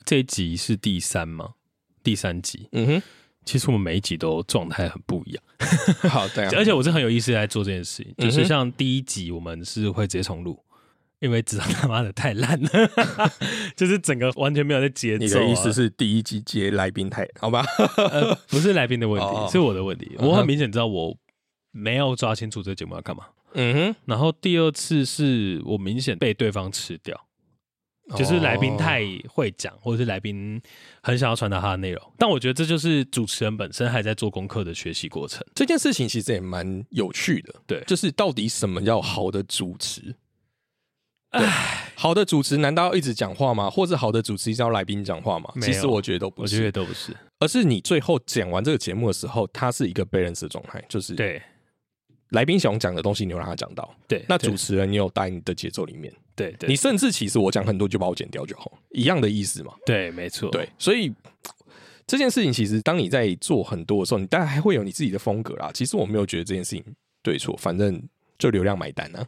[0.04, 1.50] 这一集是第三吗？
[2.02, 3.02] 第三集，嗯哼
[3.44, 10.58] 其实我们每一集都状态很不一样，哼，好， 对啊，而且我是很有意思在做这件事情，就是像第一集我们是会直接重录。
[11.20, 12.68] 因为知道他妈的太烂了，
[13.76, 15.26] 就是整个完全没有在节奏、啊。
[15.26, 17.62] 你的意思是第一集接来宾太好吧？
[17.98, 20.16] 呃，不是来宾的问题，哦是我的问题。
[20.18, 21.14] 我很明显知道我
[21.70, 23.26] 没有抓清楚这个节目要干嘛。
[23.54, 27.20] 嗯哼，然后第二次是我明显被对方吃掉，
[28.16, 30.60] 就是来宾太会讲，或者是来宾
[31.02, 32.12] 很想要传达他的内容。
[32.16, 35.44] 但我觉得这就是主持人本身还在做功课的学习过程。
[35.54, 40.14] 这件事情其实也蛮有趣的，对就是到底什么叫好的主持？
[41.30, 43.70] 哎，好的主持难道要一直讲话吗？
[43.70, 45.48] 或者好的主持一直要来宾讲话吗？
[45.60, 47.16] 其实我觉得都不是我觉得，都不是。
[47.38, 51.40] 而是你最后讲完这个节目的时候，它是一个 balance 的状态，就是对
[52.30, 59.74] 来宾想讲的东西，你有让他讲到，对，那主持人你有带你的节奏里面，对对你甚至其实我讲很多就把我剪掉就好，一样的意思嘛。
[59.84, 61.12] 对，没错，对，所以
[62.06, 65.70] 这件事情其实当你在做很多的时候，你当然还会有你自己的风格啦。
[65.74, 66.84] 其实我没有觉得这件事情
[67.22, 68.00] 对错，反正
[68.38, 69.26] 就流量买单啊。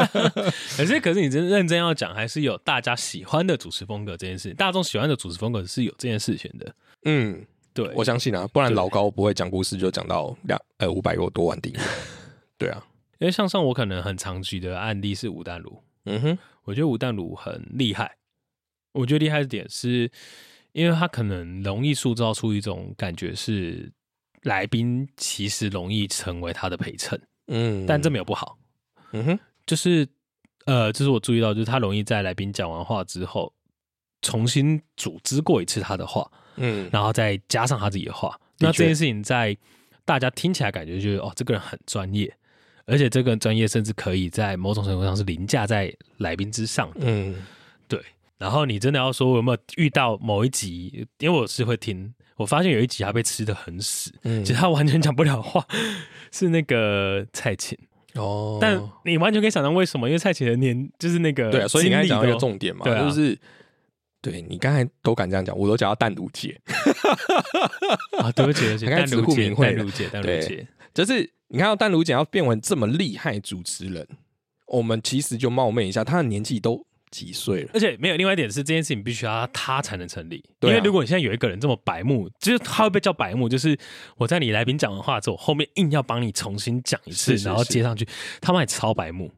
[0.76, 6.74] 可是可是你真认真要讲，还是有大家喜欢的主持风格这件事，大众喜欢的主持风格是有这件事情的。
[7.04, 11.80] 嗯，对，我相信啊，不然老高不会讲故事就讲到两呃五百多多万订阅。
[12.58, 12.84] 对啊，
[13.18, 18.16] 因为像上我可能很常举的案例是吴淡如，嗯哼，我觉得吴淡如很厉害。
[18.92, 20.10] 我觉得厉害的点是，
[20.72, 23.92] 因为他可能容易塑造出一种感觉是，
[24.42, 28.58] 来宾其实容易成为他的陪衬，嗯，但这没有不好。
[29.12, 30.08] 嗯哼，就是
[30.64, 33.52] 呃，这是我注意到，就是他容易在来宾讲完话之后，
[34.22, 38.40] 重新组织过一次他的话，嗯，然后再加上他自己的话。
[38.58, 39.56] 那这件事情在
[40.06, 42.34] 大家听起来感觉就是哦，这个人很专业，
[42.86, 47.00] 而且这个专业甚至可以在某种程度上是凌驾在来宾之上的。
[47.00, 47.34] 嗯，
[48.38, 54.44] 然后你真的要说我有没有遇到某一集，因为我是会听，我发现有一集他被吃的很死，嗯。
[54.44, 55.66] 其实他完全讲不了话，
[56.32, 57.76] 是那个蔡琴。
[58.14, 63.02] 哦，但你完全可以想象为什么，因为蔡琴的年就是那个对啊，所以你刚才讲到一个重点嘛，对啊。
[63.02, 63.38] 就是。
[64.22, 66.60] 对你刚才都敢这样讲，我都讲到淡如姐，
[68.18, 70.40] 啊，对不起，对不起，淡如姐，淡如姐，淡如对。
[70.40, 74.06] 姐，就是你看到丹如姐要变为这么厉害主持人，
[74.66, 77.70] 我们其实就冒昧一下，她的年纪都几岁了？
[77.72, 83.78] 而且没有另外一点是，这件事情必须要他才能成立，对啊因为如果你现在有一个人这么白目，就是他会被叫白目，就是
[84.16, 88.06] 我在你来宾讲完话之后，后面硬要帮你重新讲一次，是是然后接上去，
[88.40, 89.30] 他妈也超白目。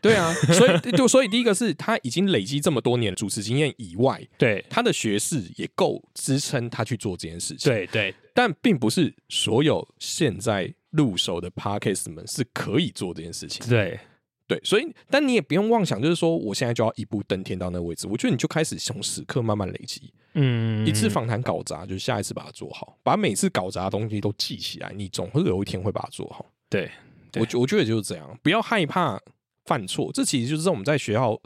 [0.00, 13.68] 对啊， 所以就所以第一个是他已经累积这么多年的主持经验以外，对他的学识也够支撑他去做这件事情。，对对，但并不是所有现在入手的 podcast 们是可以做这件事情。
[13.68, 13.98] 对，
[14.46, 18.06] 对，所以但你也不用妄想，就是说我现在就要一步登天到那个位置。
[18.06, 26.44] 我觉得你就开始从时刻慢慢累积，嗯，一次访谈搞砸，就是下一次把它做好，把每次搞砸的东西都记起来，你总会有一天会把它做好。
[26.68, 26.90] 对，
[27.36, 29.20] 我觉我觉得就是这样，不要害怕
[29.64, 30.10] 犯错。
[30.12, 31.40] 这其实就是我们在学校，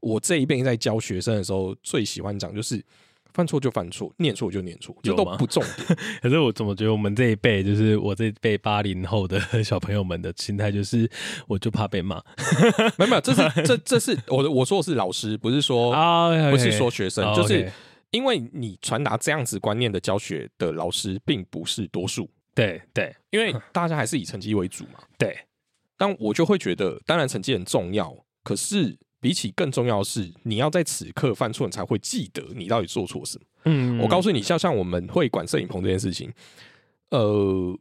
[0.00, 2.84] 我这一辈在教学生的时候最喜欢讲，就是
[3.32, 5.98] 犯错就犯错，念错就念错，这都不重点。
[6.22, 11.08] 可是我怎么觉得我们这一辈，就是我这一辈八零后的小朋友们的心态，就是
[11.46, 12.22] 我就怕被骂。
[12.96, 17.70] 没有没有，这是 这这是我的我说的是老师，不是说啊不是说学生，哦就是
[18.10, 23.14] 因为你传达这样子观念的教学的老师并不是多数，对对。
[23.30, 25.00] 因为大家还是以成绩为主嘛。
[25.18, 25.38] 对，
[25.98, 33.44] 但我就会觉得，当然成绩很重要，可是比起更重要的是，你要在此刻犯错，你才会记得你到底做错什么。
[33.64, 36.32] 嗯我告诉你，像像我们会管摄影棚这件事情，
[37.10, 37.76] 呃，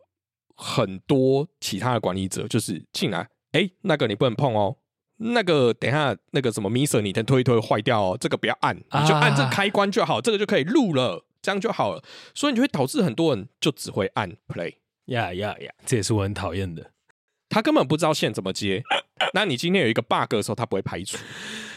[0.55, 4.75] 很多其他的管理者就是进来，哎、那个你不能碰哦。
[5.19, 12.03] 那个等一下，那个什么 miser 你的推一推坏掉哦，这个不要按，你就按这个开关就好，这个就可以录了，这样就好了。
[12.35, 16.91] 所以你就会导致很多人就只会按 play，呀呀呀，这也是我很讨厌的。
[17.49, 18.83] 他根本不知道线怎么接。
[19.33, 21.17] 那你今天有一个 bug 的时候，他不会排除。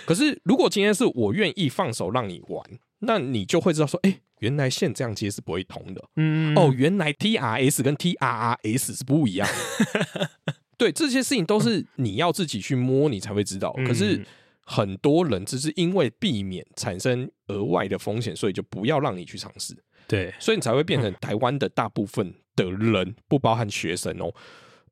[0.06, 2.64] 可是如果今天是我愿意放手让你玩，
[3.00, 6.04] 那你就会知道说，哎、原来线这样接是不会通的。
[6.16, 10.30] 嗯哦，，原来 TRS 跟 TRRS 是不一样的。
[10.76, 13.72] 对，这些事情都是你要自己去摸，你才会知道。
[13.86, 14.26] 可是嗯
[14.62, 24.32] 很多人只是因为避免产生额外的风险，所以就不要让你去尝试，对，所以你才会变成台湾的大部分的人，不包含学生哦。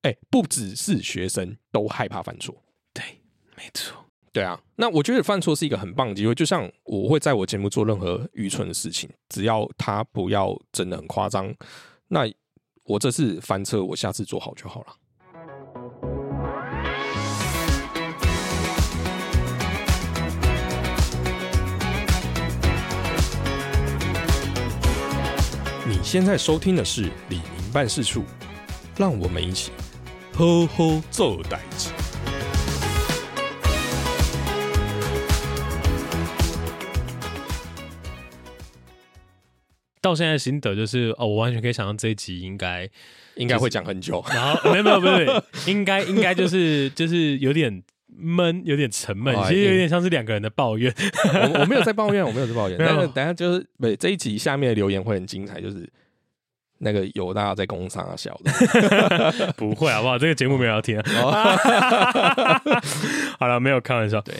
[0.02, 2.54] 哎，不只是学生都害怕犯错。
[2.92, 3.02] 对，
[3.56, 4.04] 没错。
[4.32, 6.34] 对啊，那我觉得犯错是一个很棒的机会。
[6.34, 11.52] 就像我会在我节目做任何愚蠢的事情，只要他不要真的很夸张，
[12.06, 12.30] 那
[12.84, 14.96] 我这次翻车，我下次做好就好了。
[25.88, 28.22] 你现在收听的是李明办事处，
[28.96, 29.72] 让我们一起
[30.38, 31.90] 好好做代志。
[40.00, 42.88] 到现在的心得就是，哦，我完全可以想象这一集应该，
[43.34, 44.24] 应该会讲很久。
[44.28, 50.94] 然后没有没有没有，应该 应该就是就是有点闷，有点沉闷，哦其实有点像是两个人的抱怨。
[51.34, 52.78] 我我没有在抱怨，我没有在抱怨。
[52.78, 55.90] 但是等下就是不这一集下面的留言会很精彩，就是
[56.78, 60.18] 那个有大家在工商啊小的， 不会好不好？
[60.18, 61.00] 这个节目没有要听
[63.38, 64.20] 好了，没有开玩笑。
[64.22, 64.34] 对，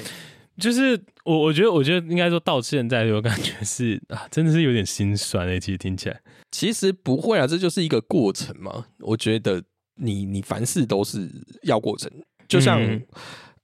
[0.59, 6.21] 就是我我觉得我觉得应该说到现在，我感觉是啊，真的是有点心酸诶、其实听起来，
[6.51, 8.87] 其实不会啊，这就是一个过程嘛。
[9.01, 9.63] 我觉得
[9.97, 11.31] 你你凡事都是
[11.63, 12.11] 要过程，
[12.49, 13.05] 就像嗯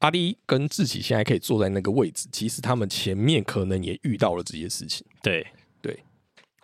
[0.00, 5.06] 阿力跟志奇现在可以坐在那个位置，其实他们前面可能也遇到了这些事情。
[5.22, 5.46] 对，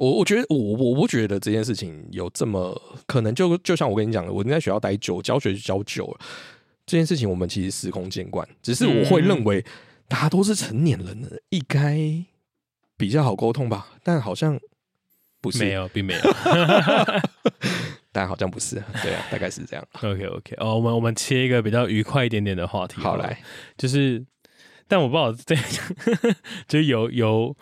[0.00, 2.74] 我我觉得我我不觉得这件事情有这么
[3.06, 6.20] 可能就就像我跟你讲的，我在学校待久，教学就教久了，
[6.86, 9.62] 这件事情我们其实司空见惯，只是我会认为
[10.08, 11.98] 大家都是成年人了，应该
[12.96, 14.58] 比较好沟通吧，但好像
[15.38, 16.20] 不是，没，有，并没有。
[18.10, 19.86] 但好像不是，对啊，大概是这样。
[20.00, 23.02] OK OK，哦，我们我们切一个比较愉快一点点的话题。
[23.02, 23.38] 好来，
[23.76, 24.24] 就是，
[24.88, 25.64] 但我不知道这样，
[26.66, 27.54] 就是有有，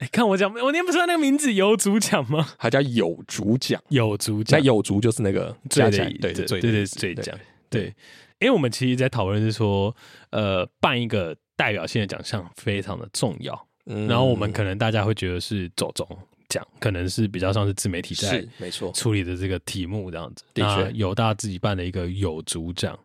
[0.00, 2.48] 哎、看我讲，我念不出来那个名字，有主讲吗？
[2.58, 7.94] 它叫有主奖，有主那，有主就是那个最的加起来，对对对对的意思罪奖，对，
[8.38, 9.94] 因为我们其实在讨论是说，
[10.30, 16.08] 呃，办一个代表性的奖项非常的重要，嗯然后我们可能大家会觉得是走中
[16.48, 20.42] 奖，可能是比较像是自媒体在是没错，处理的这个题目这样子。
[20.54, 22.98] 的确那有大自己办的一个有主奖，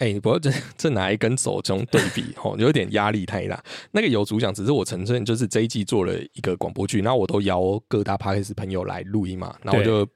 [0.00, 3.62] 哎、不要这这拿来跟走中对比，哦，有点压力太大。
[3.92, 10.08] 那个有主讲，只是我承认，就是这一季做了一个广播剧，然后我都邀各大 p a r k 朋友来录音嘛，然后我就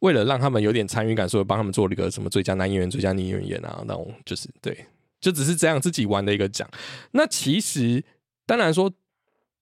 [0.00, 4.86] 为了让他们有点参与感，所以帮他们做了一个什么最佳男演员、最佳女演员啊，那种就是对，
[5.20, 6.68] 就只是这样自己玩的一个奖。
[7.10, 8.04] 那其实
[8.46, 8.92] 当然说。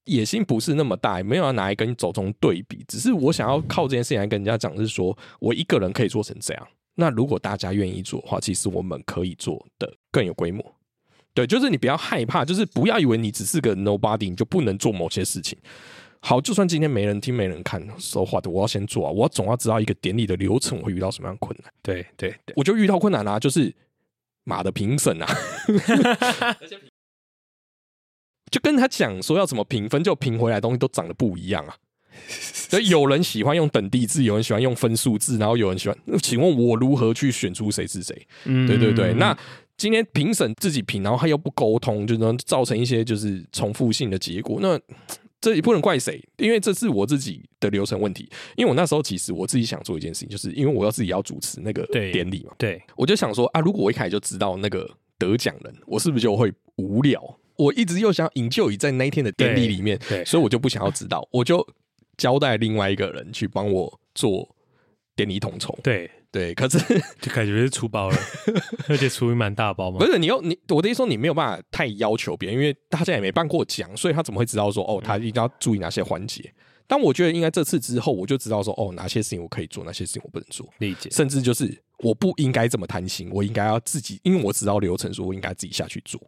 [0.05, 6.67] 野心不是那么大，也没有要拿来跟走中对比，只是我想要靠这件事情来跟人家讲，是说我一个人可以做成这样。
[6.95, 10.63] 那如果大家愿意做的话，其实我们可以做的更有规模。
[11.33, 15.57] 对，就是你不要害怕，就是不要以为你只是个 nobody，你就不能做某些事情。
[16.19, 19.11] 好，就算今天没人听、没人看说话的，我要先做啊！
[19.11, 21.73] 我总要知道一个典礼的流程，我会遇到什么样困难。
[21.81, 23.73] 对对对，我就遇到困难啊，就是
[24.43, 25.27] 马的评审啊，
[28.51, 31.75] 就跟他讲说要怎么评分，就评回来的东西都长得不一样啊。
[32.29, 35.97] 所以有人喜欢用等地制，有人喜欢用分数制，然后有人喜欢。
[36.05, 38.27] 那请问我如何去选出谁是谁？
[38.45, 39.37] 嗯对对对，那
[39.77, 44.59] 今天评审自己评，然后他又不沟通，就能造成一些就是重复性的结果。
[44.61, 44.79] 那
[45.41, 48.29] 这也不能怪谁，因为这是我自己的流程问题。
[48.55, 57.21] 因为我那时候其实我自己想做一件事情，就是因为我要自己要主持那个典礼嘛，对，我就想说啊，如果我一开始就知道那个得奖人，我是不是就会无聊？
[57.57, 61.67] 我一直又想引咎于在那一天的典礼里面，对所以我就不想要知道，我就
[62.17, 64.55] 交代另外一个人去帮我做
[65.15, 65.77] 典礼统筹。
[65.83, 66.77] 对，对，可是
[67.21, 68.17] 就感觉是出包了，
[68.89, 70.05] 而且出一蛮大包嘛不。
[70.05, 76.53] 是你又你我的意思说你没有办法太要求别人，因为大家也没办过奖，所以他怎么会知道说哦，他一定要注意哪些环节？
[76.85, 86.19] 但我觉得应该这次之后，我就知道说哦，哪些事情我可以做，哪些事情我不能做，理解，甚至就是我不应该这么贪心，我应该要自己，因为我知道流程，说我应该自己下去做。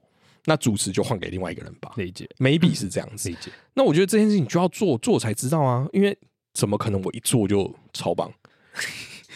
[0.46, 3.30] 那主持就换给另外一个人吧理解，，maybe 是这样子。
[3.30, 3.52] 理解。
[3.74, 6.18] 那我觉得这件事情就要做做才知道啊，因为
[6.54, 8.32] 怎么可能我一做就超棒？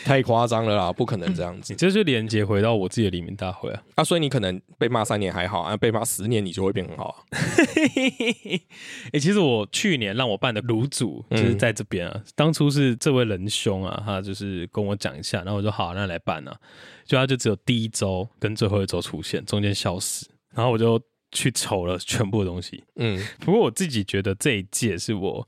[0.06, 3.84] 太夸张了啦，不可能这样子你这就连接回到我自己的黎明大会啊。
[3.96, 4.04] 啊！
[4.04, 7.16] 所以你可能被骂三年还好啊，被骂十年你就会变很好啊。
[9.12, 12.24] 哎、其实我去年让我办的卤煮就是在这边啊。
[12.34, 16.58] 当初是这位仁兄啊，他就是跟我讲一下，然后我说好，那来办啊。
[17.06, 22.84] 就他就只有第一周跟最后一周出现，中间消失，然后我就去瞅了全部的东西。
[22.96, 25.48] 嗯不过我自己觉得这一届是我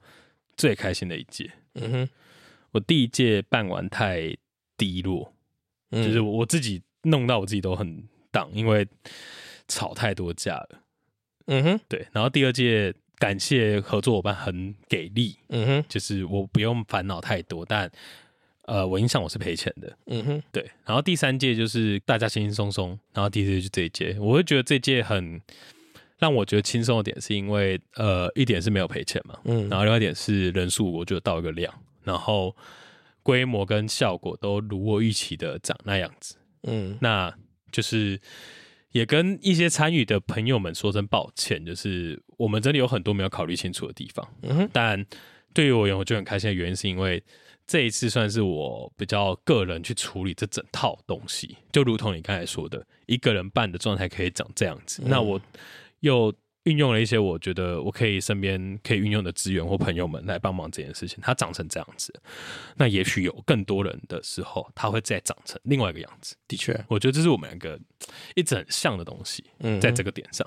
[0.56, 1.52] 最开心的一届。
[1.76, 2.10] 嗯哼，
[2.72, 4.36] 我第一届办完太
[4.78, 5.34] 低落，
[5.92, 8.88] 嗯就是我自己弄到我自己都很荡，因为
[9.68, 10.84] 吵太多架了。
[11.48, 17.92] 嗯哼对，然后第二届感谢合作伙伴很给力，嗯哼就是我不用烦恼太多，但
[18.64, 19.98] 呃，我印象我是赔钱的。
[20.08, 20.44] 嗯哼。
[20.52, 25.42] 对，然后第三届就是大家轻轻松松，然后第四届就这一届，我会觉得这届很
[26.18, 29.68] 让我觉得轻松的点，是因为呃，一点是没有赔钱嘛，嗯。
[29.70, 32.56] 然后另外一点是人数我觉得到一个量，然后
[33.24, 36.98] 规模跟效果都如我预期的长那样子，嗯。
[37.02, 37.34] 那
[37.72, 38.20] 就是
[38.92, 44.28] 也跟一些参与的朋友们说声抱歉，就是我们真的有很多没有考虑清楚的地方。
[44.44, 44.70] 嗯哼。
[44.72, 45.06] 但
[45.54, 47.24] 对于我而言，我就很开心的原因是因为
[47.72, 55.02] 这一次算是我比较个人去处理这整套东西，就如同你刚才说的，一个人办的状态可以长这样子。
[55.06, 55.40] 嗯那我
[56.02, 62.14] 又运用了一些我觉得我可以身边可以运用的资源或朋友们来帮忙这件事情，它长成这样子。
[62.76, 66.36] 那也许有更多人的时候，它会再长成另外一个样子。
[66.50, 67.80] 的确，我觉得这是我们两个
[68.36, 70.46] 一直很像的东西，嗯在这个点上。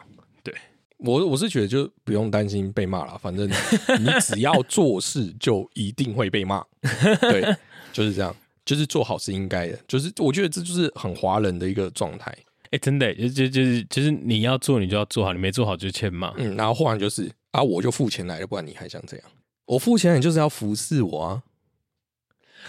[0.99, 6.65] 我我是觉得就不用担心被骂了，反正你 只要做事就一定会被骂，
[7.21, 7.57] 对，
[7.93, 8.35] 就是这样，
[8.65, 12.35] 就是做好是应该的，就是我觉得这就是很华人的一个状态，
[12.71, 16.33] 哎、真的、就就就是就是你要做，你就要做好，你没做好就欠骂。
[16.39, 19.29] 嗯，然后忽然就是啊，我就付钱来了，不然你还想怎样？
[19.67, 21.43] 我付钱，你就是要服侍我啊，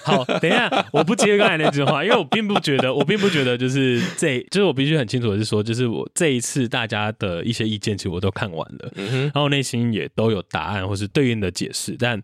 [0.03, 12.21] 好，等一下，我不接刚才那句话，因为我并不觉得，我并不觉得就是这，就是我必须很清楚的是说，就是我这一次大家的一些意见，其实我都看完了，嗯，然后内心也都有答案或是对应的解释，但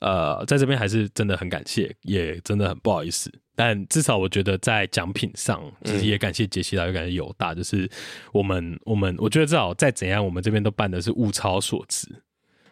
[0.00, 3.30] 呃，在这边还是真的很感谢，也真的很不好意思。
[3.54, 7.86] 但至少我觉得在奖品上，其实也感谢杰西达，也感谢友大，就是
[8.32, 12.08] 我们我们我觉得至少再怎样，我们这边都办的是物超所值，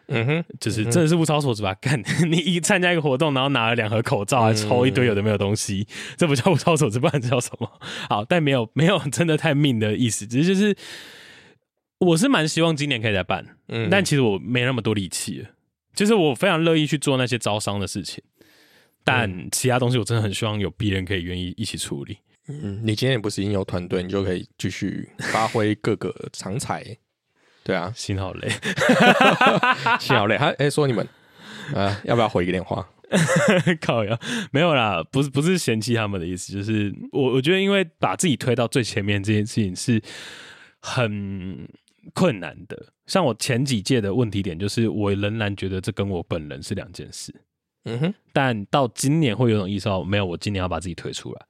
[0.09, 1.73] 嗯哼，就是真的是物超所值吧？
[1.75, 5.87] 干， 你一参加一个活动，然后拿了两盒口罩，还抽一堆有的没有东西，
[6.17, 7.71] 这不叫物超所值，不然这叫什么？
[8.09, 10.75] 好，但没有没有真的太命的意思，只是就是
[11.99, 15.49] 我是蛮希望今年可以再办，嗯但其实我没那么多力气了，
[15.93, 18.23] 就是我非常乐意去做那些招商的事情，
[19.03, 22.17] 但其他东西我真的很希望有别人可以愿意一起处理。
[22.47, 26.83] 嗯，你今天也不是已经有团队，你就可以继续发挥各个长才，
[27.69, 28.49] 对啊，心好累，
[30.01, 31.07] 心好累，他哎说你们，
[31.75, 32.89] 呃，要不要回个电话？
[33.79, 34.17] 靠呀，
[34.51, 40.01] 没有啦，不是不是嫌弃他们的意思，就是我我觉得因为把自己推到最前面这件事情是
[40.81, 41.69] 很
[42.15, 42.87] 困难的。
[43.05, 47.31] 像我前几届的问题点，就是我仍然觉得这跟我本人是两件事，
[47.85, 51.45] 嗯哼，但到今年会有种意识到，没有，我今年要把自己推出来，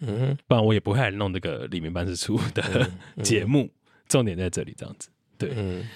[0.00, 2.90] 嗯哼，不然我也不会来弄这个里面办事处的
[3.22, 3.70] 节目。
[4.10, 5.10] 重点在这里，这样子。
[5.38, 5.88] 对，嗯，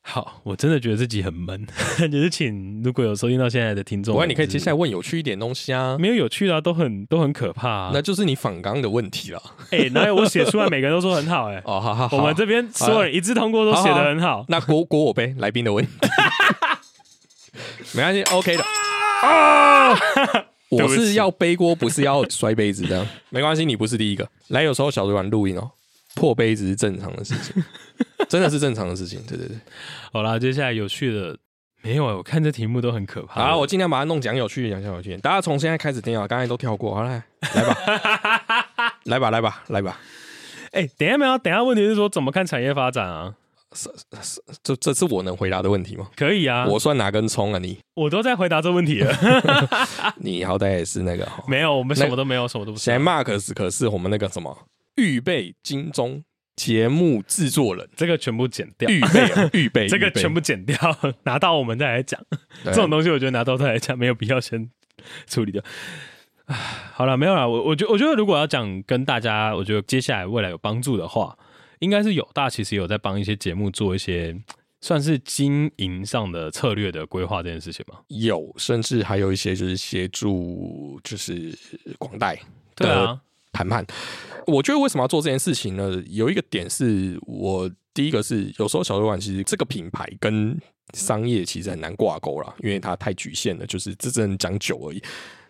[0.00, 1.66] 好，我真的觉得自己很闷，
[2.10, 7.90] 就是请如果有收听到现在的听众，不过你可以接下来问有趣一点东西啊，没有有趣的、啊，都很都很可怕、啊。
[7.92, 9.42] 那就是你反纲的问题了。
[9.70, 14.44] 哎、哪有我写出来，每个人都说很好、哎、 哦，好好好，我们这边所有人一致通过都写的很好。
[14.48, 15.92] 那锅锅我呗，来宾的问题，
[17.94, 18.62] 没关系，OK 的。
[18.62, 19.96] 啊。
[20.70, 24.26] 我是要背锅，不是要摔杯子的，没关系，你不是第一个。
[24.48, 25.70] 来，有时候小主管录音哦，
[26.14, 27.62] 破杯子是正常的事情，
[28.32, 29.22] 真的是正常的事情。
[29.28, 29.58] 对对对，
[30.10, 31.36] 好啦，接下来有趣的
[31.82, 32.16] 没有啊？
[32.16, 33.48] 我看这题目都很可怕。
[33.48, 35.14] 好，我尽量把它弄讲有趣，讲讲有趣。
[35.18, 37.22] 大家从现在开始听啊，刚才都跳过，好来
[37.54, 37.76] 来吧，
[39.04, 40.00] 来吧，来吧，来吧。
[40.70, 43.34] 哎，等一下没有，等一下问题是说怎么看产业发展啊？
[43.74, 43.90] 是
[44.22, 46.08] 是这这是我能回答的问题吗？
[46.16, 47.58] 可以啊，我算哪根葱啊？
[47.58, 49.14] 你我都在回答这问题了。
[50.16, 52.78] 你好歹也是那个没有，我们什么都没有，什么都不。
[52.78, 54.56] 现在 Mark 可是我们那个什么
[54.96, 56.22] 预备金钟
[56.56, 58.88] 节目制作人，这个全部剪掉。
[58.90, 60.76] 预备 预备，这个全部剪掉，
[61.24, 62.20] 拿到我们再来讲。
[62.64, 64.70] 这种东西我觉得拿到再来讲没有必要先
[65.26, 65.62] 处理掉。
[66.46, 66.56] 唉，
[66.92, 67.48] 好了，没有了。
[67.48, 71.36] 我我觉我觉得如果要讲跟大家，我觉得接下来未来有帮助的话。
[71.78, 74.40] 应该是有，大其实有在帮一些节目做一些
[74.80, 77.98] 算是经营上的策略的规划这件事情吗？
[78.06, 81.52] 有，甚至还有一些就是协助，就是
[81.98, 82.38] 广代
[82.76, 83.18] 的
[83.52, 83.86] 谈判。
[84.46, 86.02] 我觉得为什么要做这件事情呢？
[86.06, 90.58] 有一个点是我第一个是有时候小酒馆其实这个品牌跟
[90.94, 95.02] 商业其实很难挂钩了，因为它太局限了，就是这只能讲酒而已。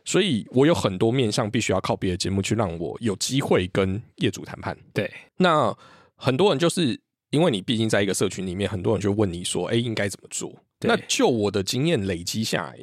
[0.05, 4.77] 所以我有很多面向必须要靠别的节目去让我有机会跟业主谈判。
[4.93, 5.75] 对，那。
[6.15, 6.97] 很多人就是
[7.31, 10.55] 因为你毕竟在一个社群里面，很多人就问你说：“哎，应该怎么做？”
[10.87, 12.79] 那就我的经验累积下来，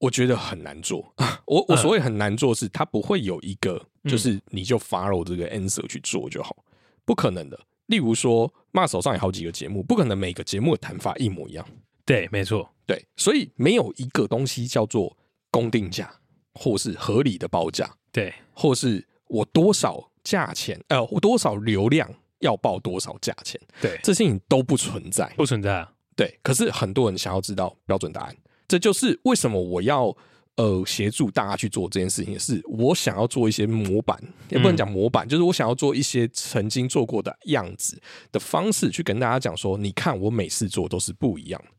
[0.00, 1.14] 我觉得很难做。
[1.46, 6.56] 我我所谓很难做，是它不会有一个，就是你就 follow 这个 answer 去做就好，
[7.04, 7.58] 不可能的。
[7.86, 11.66] 例如说，骂手上有好几个节目，不可能每个节目的谈法一模一样。
[12.04, 15.16] 对，没错，对，所以没有一个东西叫做
[15.50, 16.12] 公定价，
[16.54, 22.08] 或是合理的报价，对，或是我多少价钱，呃，我多少流量。
[22.40, 23.60] 要报多少价钱？
[23.82, 25.92] 对，这些你都不存在，不存在啊。
[26.16, 28.34] 对，可是很多人想要知道标准答案，
[28.66, 30.16] 这就是为什么我要
[30.60, 32.38] 呃协助大家去做这件事情。
[32.38, 38.00] 是我想要做一些模板，也不能讲模板，就是我想要做一些曾经做过的样子
[38.30, 41.70] 的方式，去跟大家讲说，你看我每次做都是不一样的。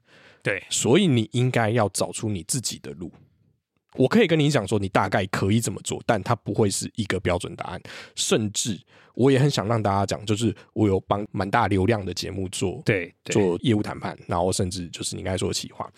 [0.44, 3.12] 对，所以你应该要找出你自己的路。
[3.96, 7.82] 我可以跟你讲说，你大概可以怎么做，但它不会是一个标准答案。
[8.16, 8.80] 甚至
[9.14, 15.92] 我也很想让大家讲，就是我有帮蛮大流量的节目做，对，做业务谈判，然后甚至就是你刚才说的企划。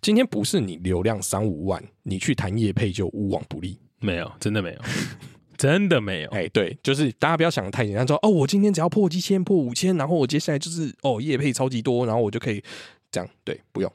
[0.00, 3.78] 今天不是你流量三五万，你去谈业配就无往不利。
[4.00, 4.78] 没有，真的没有，
[5.56, 6.30] 真的没有。
[6.30, 12.62] 哎，对，就是大家不要想的太简单，说哦，我今天只要破一千、破五千，然后我接下来就是哦，业配超级多，然后我就可以
[13.10, 13.30] 这样。
[13.44, 13.92] 对，不用。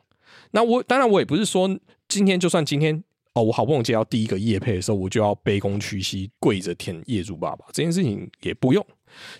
[0.51, 3.03] 那我当然我也不是说今天就算今天。
[3.37, 7.65] 哦，我好不容易接到第一个业配的时候，我就要卑躬屈膝跪着舔业主爸爸。
[7.73, 8.81] 这件事情也不用。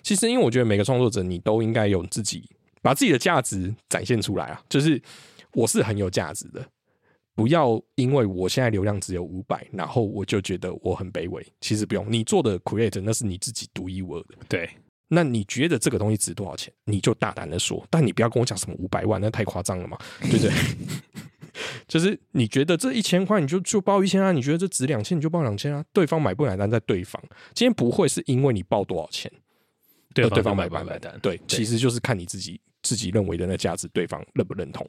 [0.02, 2.44] 其实，因为我觉得每个创作者，你都应该有自己
[2.82, 4.60] 把自己的价值展现出来啊。
[4.68, 5.00] 就是
[5.56, 6.62] 我是很有价值的，
[7.34, 11.44] 不要因为我现在流量只有五百，然后我就觉得我很卑微。
[11.62, 14.36] 其实不用，你做的 create 那是你自己独一无二的。
[14.46, 14.68] 对，
[15.08, 17.82] 那你觉得这个东西值多少钱，你就大胆的说。
[17.88, 20.52] 但你不要跟我讲什么五百万，那太夸张了嘛，对不对？
[21.88, 24.30] 就是你觉得这一千块你就就报一千啊？
[24.30, 25.82] 你觉得这值两千你就报两千啊？
[25.90, 27.18] 对方买不买单在对方，
[27.54, 29.32] 今天不会是因为你报多少钱，
[30.12, 31.18] 对对方买不买单？
[31.22, 34.86] 对，其实就是看你自己自己认为的那价值，对方认不认同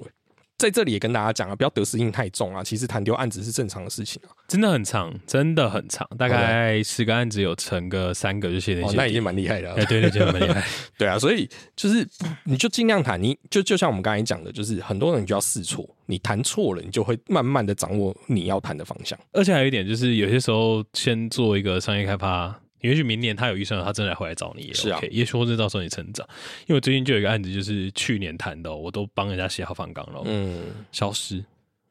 [0.58, 2.64] 在这里也跟大家讲啊，不要得失心太重啊。
[2.64, 9.72] 其实谈丢案子是正常的事情啊，真的很长，真的很长，大概十个案子有成个三个就写那些，那已经蛮厉害的。
[9.78, 10.64] 哎，对对，真的蛮厉害。
[10.98, 12.08] 对啊，所以就是
[12.46, 19.18] 你就尽量谈，你就就像我们刚才讲的，就是很多人就要试错，你谈错了，你就会慢慢的掌握你要谈的方向。
[19.34, 22.60] 而且还有一点就是，有些时候先做一个商业开发。
[22.88, 25.00] 也许明年他有预算，他真的回来找你，是啊。
[25.12, 26.28] 也许或者到时候你成长，
[26.62, 31.44] 因为我最近就有一个案子，就是去年谈的，我都帮人家写好方纲了，嗯，消失，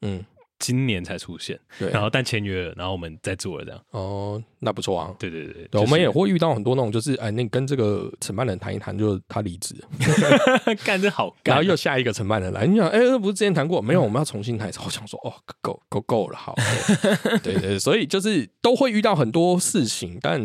[0.02, 0.24] 嗯。
[0.58, 3.80] 今年才出现，对，然后但签约了，然后我们再做了这样。
[3.90, 5.14] 哦，那不错啊。
[5.18, 9.74] 对对对，我们也会遇到很多那种，就是哎，那跟这个承办人谈一谈，就他离职，
[10.84, 13.82] 干这好干，然后又下一个承办人来，你想，哎，不是之前谈过？
[13.82, 14.66] 没有，我们要重新谈。
[14.84, 16.54] 我想说，哦，够够够了，好。
[17.42, 20.40] 对对， 所以就是都会遇到很多事情，但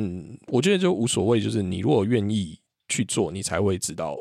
[0.47, 4.17] 我觉得就无所谓，就是你如果愿意去做，你才会知道，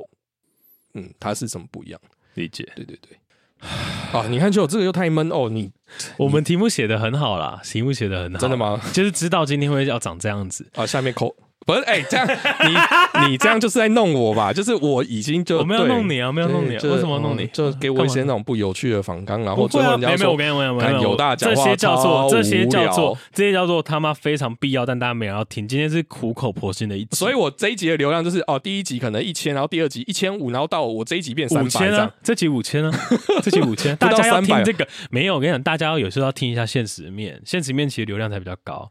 [0.94, 2.00] 嗯，它是什么不一样。
[2.34, 3.19] 理解，对对对。
[4.12, 5.48] 啊，你看，就这个又太闷哦。
[5.50, 5.70] 你
[6.16, 8.80] 我们题目写的很好啦，题目写的很好，真的吗？
[8.92, 10.86] 就是知道今天会要长这样子啊。
[10.86, 11.34] 下面扣。
[11.66, 14.52] 不是哎，这样你 你这样就是在弄我吧？
[14.52, 17.46] 就是我已经就我没有弄你啊，没有弄你，啊为什么弄你？
[17.52, 25.68] 就 给我一些那种不有趣的访纲，然后最后人家说没有没有没有有大这些叫做这些叫做这些叫做他妈非常必要，但大家没有要听。
[25.68, 32.90] 今天是苦口婆心的一集，所以我这一集的流量就是哦，第一集可能一千，然后第二集一千五，然后到我这一集变三千啊，这集五千啊，
[33.44, 35.34] 这集五千，大家要听这个没有？
[35.34, 38.90] 我跟你讲，大家要有时候要听一下现实面，现实面其实流量才比较高。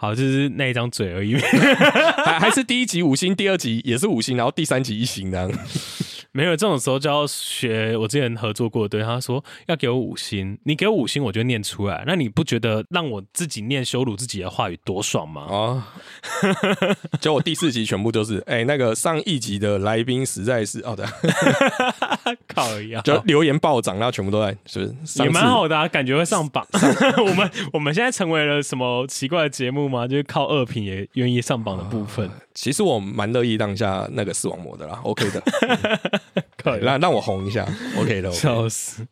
[0.00, 1.36] 好，就是那一张嘴而已，
[2.24, 5.52] 还还是第一集五星，第二集也是五星，然后第三集一星这样。
[6.32, 12.04] 没有这种时候就要学我之前合作过的对他说要给我五星，你给我五星我就念出来。
[12.06, 15.46] 那你不觉得让我自己念羞辱自己的话语多爽吗？
[15.48, 15.82] 哦，
[17.20, 21.04] 就我第四集全部都是，哎、那个上一集的来宾实在是，哦对，
[22.54, 25.22] 靠呀，就留言暴涨，然后全部都在，是不是？
[25.24, 26.66] 也次蛮好的啊，感觉会上榜。
[27.18, 30.06] 我们我们现在成为了什么奇怪的节目吗？
[30.06, 32.30] 就是靠恶评也愿意上榜的部分。
[32.54, 35.42] 其实我蛮乐意当下那个视网膜的啦，OK 的，
[36.58, 38.30] 可以，让让我红一下，OK 的。
[38.32, 39.06] 笑死！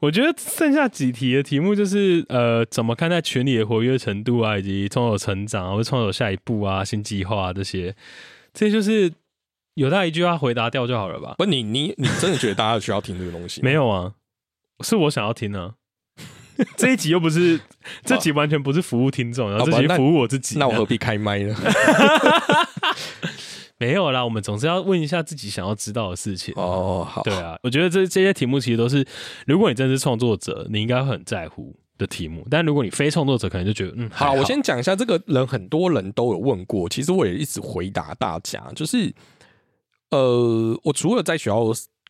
[0.00, 7.94] 我觉得剩下几题的题目就是呃，怎么看待群里的活跃程度啊，以及创作成长啊，或者创作下一步啊、新计划啊这些，
[8.54, 9.12] 这些就是
[9.74, 11.34] 有他一句话回答掉就好了吧？
[11.36, 13.60] 不，你你你真的觉得大家需要听这个东西？
[13.62, 14.14] 没有啊，
[14.80, 15.74] 是我想要听啊。
[16.76, 17.60] 这一集又不是，
[18.04, 20.58] 这集完全不是服务听众，然后这集服务我自己。
[20.58, 21.54] 那我何必开麦呢？
[23.78, 26.52] 没有啦，我们总是要问一下自己想要知道的事情。
[26.56, 29.06] 哦，好，对啊，我觉得这这些题目其实都是，
[29.46, 32.46] 如果你真的是创作者，你应该会很在乎的题目。
[32.50, 39.10] 但如果你非创作者，可能就觉得嗯，还好，我先讲一下这个人，很多人都有问过，其实我也一直回答大家，就是
[40.10, 41.64] 呃，我除了在学校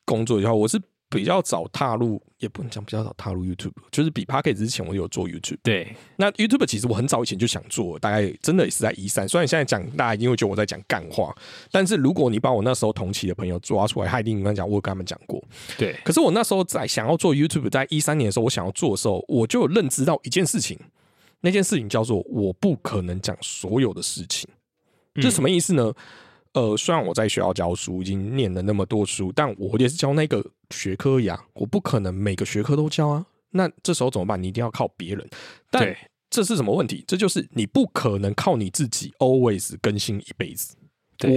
[0.04, 0.76] 工作以外，我是
[1.10, 5.58] 比较早踏入，也不能讲比较早踏入 YouTube，就是比 p a r k e t 之前我有做 YouTube。
[5.62, 9.28] 对那 YouTube 其实我很早以前就想做，大概真的也是在一三。
[9.28, 11.36] 虽然现在讲大家一定会觉得我在讲干话，
[11.72, 15.42] 但是如果你把我那时候同期的朋友抓出来，他一定跟他讲，我有跟他们讲过。
[15.76, 20.78] 对可是我那时候在想要做 YouTube，在一三年的时候，我想要做的时候，我就有认知到一件事情，
[21.40, 24.48] 那件事情叫做我不可能讲所有的事情。
[25.16, 25.92] 这什么意思呢？
[26.52, 33.26] 呃，虽然我在学校教书，已经念了那么多书，但我也是教那个学科呀，我不可能每个学科都教啊。
[33.50, 34.42] 那这时候怎么办？
[34.42, 35.28] 你一定要靠别人。
[35.70, 35.96] 但
[36.28, 37.04] 这是什么问题？
[37.06, 40.76] 这就是你不可能靠你自己 always 更新一辈子。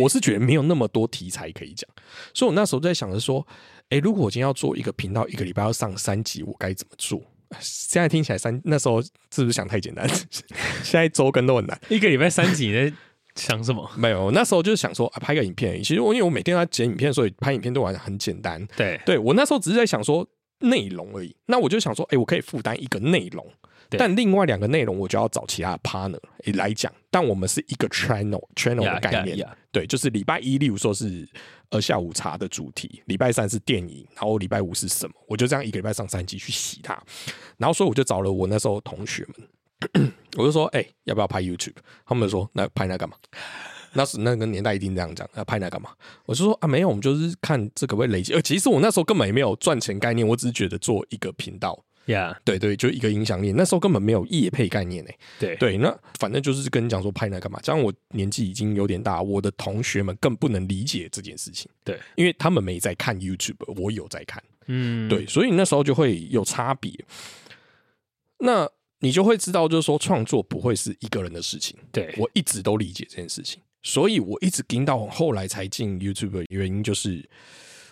[0.01, 1.89] 我是觉得没有那么多题材可以讲，
[2.33, 3.45] 所以我那时候在想着说，
[3.89, 7.21] 诶，如果我今天要做一个频道，一个礼拜要上三集，我该怎么做？
[7.59, 10.07] 现在听起来三那时候是不是想太简单？
[10.83, 11.77] 现在周更都很难。
[11.89, 12.93] 一个礼拜三集，你在
[13.35, 13.89] 想什么？
[13.97, 15.81] 没有，那时候就是想说啊，拍个影片。
[15.83, 18.65] 其实我因为我每天在剪影片，所以拍影片对我来讲很简单。
[18.75, 20.27] 对对我那时候只是在想说
[20.59, 21.35] 内容而已。
[21.47, 23.45] 那我就想说，哎、我可以负担一个内容，
[23.89, 26.91] 但另外两个内容我就要找其他的 partner 诶来讲。
[27.09, 31.27] 但我们是一个 channel channel 的概念对，就是礼拜一，例如说是
[31.69, 35.13] 呃下午茶的主题，礼拜三是电影，然后礼拜五是什么？
[35.27, 36.93] 我就这样一个礼拜上三集去洗它。
[37.57, 39.47] 然后所以我就找了我那时候同学们，
[40.37, 41.75] 我就说，哎、要不要拍 YouTube？
[42.05, 43.15] 他们说，那拍那干嘛？
[43.95, 45.91] 那是那个年代一定这样讲，要拍那干嘛？
[46.25, 48.33] 我就说啊，没有，我们就是看这个会累积。
[48.33, 53.51] 呃，其实我那时候根本也没有赚钱概念，我只是觉得做一个频道，呀，对对，就一个影响力。
[53.51, 57.59] 那时候根本没有业配概念呢、对对，那反正就是跟你讲说拍那干嘛？
[57.61, 61.69] 这样我年纪已经有点大，我的同学们更不能理解这件事情。
[61.83, 64.41] 对，因为他们没在看 YouTube，我有在看。
[64.65, 66.91] 嗯，对，所以那时候就会有差别。
[68.39, 68.67] 那
[69.03, 71.77] 你就会知道，就是说创作不会是一个人的事情。
[71.91, 77.29] 对，我一直都理解这件事情，所以我一直盯到后来才进 YouTube 的原因就是，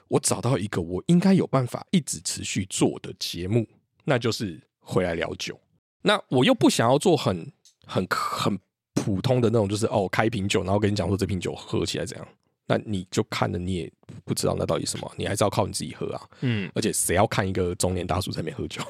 [0.07, 3.67] 我找到一个我应该有办法一直持续做的节目，
[4.05, 5.59] 那就是回来聊酒。
[6.01, 7.51] 那我又不想要做很
[7.85, 8.57] 很很
[8.93, 12.25] 普通的那种，就是哦开瓶酒，然后跟你讲说这瓶酒喝起来怎样。
[12.67, 13.91] 那你就看了，你也
[14.23, 16.21] 不知道那到底什么，你还是要靠你自己喝啊。
[16.39, 18.81] 嗯，而且谁要看一个中年大叔在那边喝酒？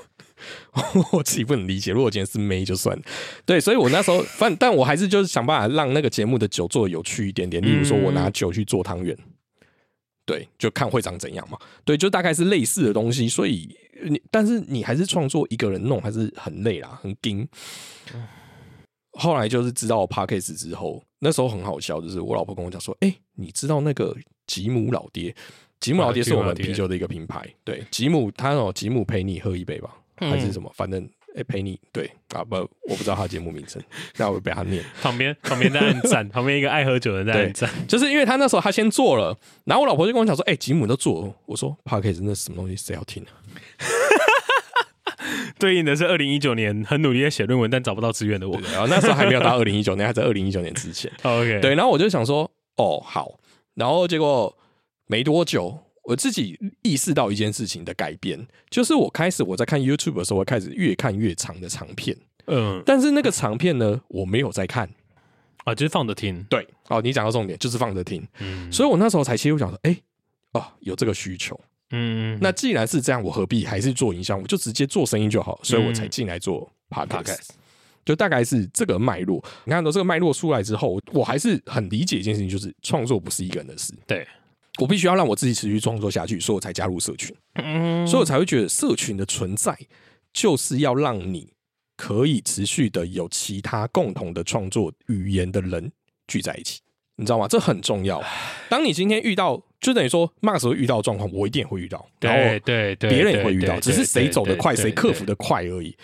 [1.14, 1.92] 我自己不能理解。
[1.92, 3.04] 如果今天是妹就算了，
[3.46, 7.62] 对，所以我那时候 反，但我还是就是想办法让那个节目的酒做的有趣一点点。
[7.62, 9.18] 例如说，我拿酒去做汤圆，
[10.26, 11.58] 对，就看会长怎样嘛。
[11.84, 13.28] 对，就大概是类似的东西。
[13.28, 13.70] 所以
[14.04, 17.48] 你，但是你还是创作一个人弄，还是很累啦，很盯。
[19.14, 24.16] 后来就是知道我 p a c k a g e 之后，那时候很好笑，就是我老婆跟我讲说：“哎、你知道那个
[24.48, 25.36] 吉姆老爹？
[25.82, 29.90] 吉姆老爹是我们啤酒的一个品牌，对，吉姆他哦吉姆陪你喝一杯吧，
[30.30, 30.72] 还是什么？
[30.76, 33.82] 反正哎、陪你对啊不，我不知道他节目名称，
[34.18, 34.84] 那我被他念。
[35.02, 42.76] 旁边旁边在按 赞，旁边一个爱喝酒的人在按赞，就是因为他那时候他先做了，然后我老婆就跟我讲说：“哎、吉姆都做了。”我说 p a c k e 那是什么东西？
[42.76, 43.32] 谁要听啊？
[45.58, 48.60] 对应的是二零一九年很努力在写论文但找不到资源的我。
[48.74, 51.10] 然后那时候还没有到二零一九年，还在二零一九年之前。
[51.24, 53.40] OK，对，然后我就想说，哦，好，
[53.76, 54.54] 然后结果
[55.06, 64.90] 没多久，我自己意识到一件事情的改变，就是我开始我在看 YouTube 的时候，我开始越看越长的长片，嗯但是那个长片呢，我没有在看。
[65.64, 69.96] 啊，就是放着听，对，哦，你讲到重点，就是放着听，嗯所以我那时候才切入想说，哎、
[70.54, 71.60] 哦，有这个需求。
[71.92, 74.38] 嗯，那既然是这样，我何必还是做营销？
[74.38, 77.24] 我就直接做生意就好，所以我才进来做 podcast。
[77.24, 77.50] Podcast
[78.04, 79.44] 就大概是这个脉络。
[79.66, 83.94] 你看到这个脉络出来之后，我还是很理解一件事情，就是创作不是一个人的事。
[84.08, 84.28] 对，
[84.82, 89.78] 我必须要让我自己持续创作下去，所以我才加入社群，嗯所以我才会觉得社群的存在
[90.34, 91.54] 就是要让你
[91.96, 95.92] 可以持续的有其他共同的创作语言的人
[96.28, 96.80] 聚在一起，
[97.18, 97.48] 你知道吗？
[97.48, 98.24] 这很重要。
[98.70, 105.20] 当你今天遇到，就等于说 Max 会遇到的状况，我一定也会遇到，然后对对对，别人也会遇到，只是谁走得快，谁克服。
[105.20, 105.96] 对对对得快而已。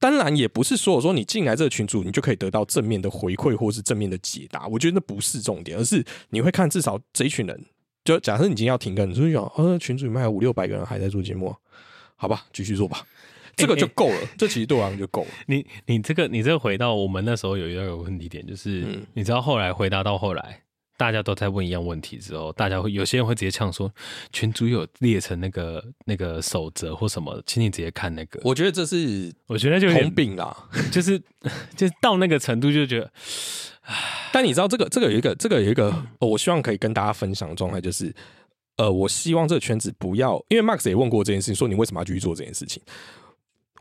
[0.00, 4.66] 当然，也不是所有说你进来这个群组，你就可以得到正面的回馈或是正面的解答。
[4.66, 7.64] 我觉得那不是重点，而是你会看至少这一群人。
[8.04, 11.54] 就假设你今天要停更，你就想呃群主里面还有五六百个人还在做节目，
[12.16, 13.06] 好吧，继续做吧，
[13.54, 14.18] 这个就够了。
[14.36, 15.28] 这其实对我来讲就够了。
[15.46, 20.62] 你你这个你这个回到我们那时候有一个问题点，就是、嗯你知道后来回答到后来，
[21.02, 23.92] 大家都在问一样问题之后，大家会有些人会直接呛说，
[24.32, 28.38] 群主有列成那个那个守则或什么，请你直接看那个。
[28.44, 30.56] 我我觉得这是我觉得就有点通病啦。
[30.92, 31.20] 就是
[31.76, 33.10] 就是到那个程度就觉得，
[34.30, 35.90] 但你知道这个这个有一个这个有一个、
[36.20, 38.14] 哦我希望可以跟大家分享的状态就是，
[38.76, 42.80] 呃，我希望这个圈子不要，因为 Max 也问过这件事情，说你为什么要继续做这件事情？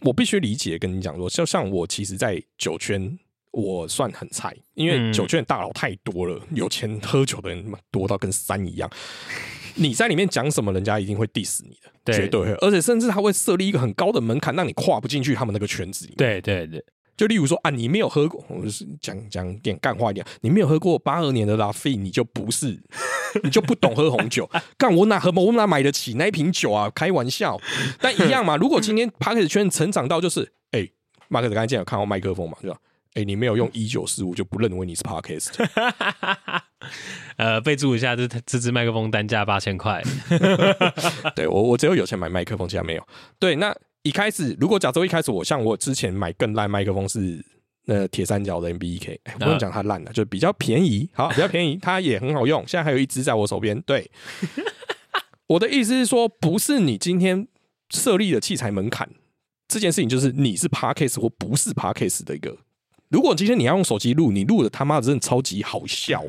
[0.01, 3.19] 我必须理解跟你讲说，就像我其实，在酒圈
[3.52, 8.89] 我算很菜，因为嗯酒圈的大佬太多了，有钱喝酒的人妈多到跟山一样。
[9.76, 16.18] 你在里面讲什么，人家一定会 diss 你的，对绝对会，而且甚至他会设立一个很高的门槛，让你跨不进去他们那个圈子里面。
[16.18, 16.84] 对对对，
[17.16, 22.78] 就例如说啊，你没有喝过，我是讲讲点干话一点，你没有喝过八二年的拉菲，你就不是，
[23.43, 24.49] 你就不懂喝红酒。
[24.78, 26.89] 干我哪喝我哪买得起那一瓶酒啊？
[26.93, 27.58] 开玩笑，
[27.99, 28.58] 但一样嘛。
[28.58, 30.86] 如果今天 p a r k e 圈成长到就是，哎、
[31.30, 32.78] 马克思刚才见有看到麦克风嘛，对吧？
[33.14, 35.49] 哎、你没有用一九四五就不认为你是 Podcast，
[37.36, 40.01] 呃，备注一下，这这支麦克风单价八千块，
[41.36, 43.07] 对我我只有有钱买麦克风，其他没有。
[43.38, 47.43] 对，那一开始如果假设一开始我像我之前买更烂麦克风是
[47.86, 52.66] 那铁三角的 MB1K，哎不用讲它烂了，就比较便宜，好比较便宜，它也很好用。
[52.66, 53.82] 现在还有一支在我手边。
[53.82, 54.09] 对，
[55.47, 57.47] 我的意思是说，不是你今天
[57.89, 59.09] 设立的器材门槛
[59.68, 62.55] 这件事情，就是你是 Parkes 或不是 Parkes 的一个。
[63.12, 66.24] 如果今天你要用手机录，你录的他妈的真的超级好笑，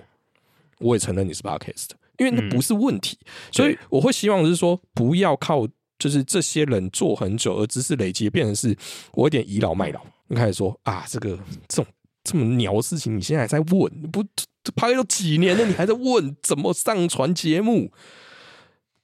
[0.78, 3.16] 我也承认你是的，因为那不是问题。
[3.52, 5.66] 所以我会希望是说，不要靠
[5.98, 8.76] 就是这些人做很久而知识累积，变成是
[9.12, 10.04] 我有点倚老卖老。
[10.26, 11.86] 你开始说啊，这个这种
[12.24, 14.24] 这么鸟的事情，你现在还在问，不
[14.64, 17.92] 这拍了几年了，你还在问怎么上传节目？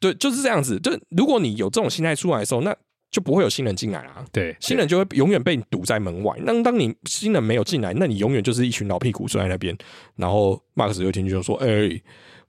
[0.00, 0.80] 对，就是这样子。
[0.80, 2.76] 就如果你有这种心态出来的时候，那
[3.10, 4.24] 就不会有新人进来啦。
[4.30, 6.36] 对，新人就会永远被你堵在门外。
[6.42, 9.76] 那当你新人没有进来，那你永远就是一群老屁股坐在那边。
[10.16, 12.00] 然后 Max 有一天就说：“哎、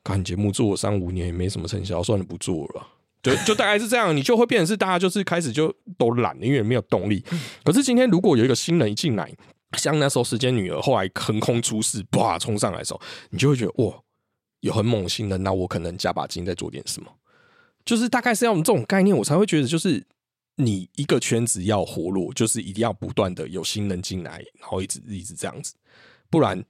[0.04, 2.88] 看节目做了三五年也没什么成效，算了，不做了。”
[3.22, 7.24] 对就大概是这样，你就会变成是大家就是开始就都懒了，因为没有动力。
[7.66, 9.30] 可是今天如果有一个新人一进来，
[9.78, 13.02] 像那时候时间女儿后来横空出世，哇冲上来的时候，
[13.32, 13.94] 你就会觉得哇，
[14.62, 17.12] 有很猛新人，那我可能加把劲再做点什么。
[17.84, 20.02] 就是大概是要用这种概念，我才会觉得就是
[20.62, 25.74] 你一个圈子要活络，就是一定要不断的有新人进来，然后一直一直这样子，
[26.30, 26.62] 不然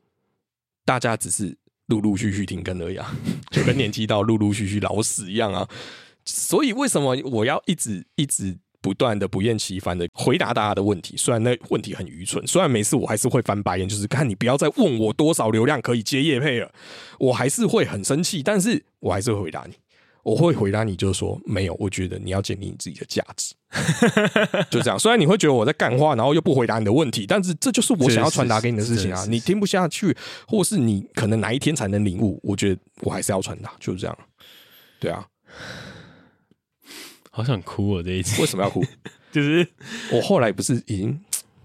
[0.85, 3.15] 大家只是陆陆续续停更而已啊，
[3.49, 5.67] 就跟年纪到陆陆续续老死一样啊。
[6.23, 11.17] 所以为什么我要一直一直不断的不厌其烦的回答大家的问题？
[11.17, 16.71] 虽然那问题很愚蠢，虽然每次我还是会翻白眼，就是看你不要再问我多少流量可以接业配了，
[17.17, 19.73] 我还是会很生气，但是我还是会回答你。
[20.23, 23.55] 我会回答你，就是说没有，我觉得你要建立你自己的价值，
[24.69, 24.99] 就这样。
[24.99, 29.25] 虽然你会觉得我在干话，然后又不回答你的问题，但是这就是我想要传达给你的事情啊。
[29.29, 30.15] 你听不下去，
[30.47, 34.17] 或是你可能哪一天才能领悟，我觉得我还是要传达，就是这样。
[34.99, 35.25] 对啊，
[37.31, 38.83] 好想哭哦这一次，为什么要哭？
[39.31, 39.67] 就是
[40.11, 41.19] 我后来不是已经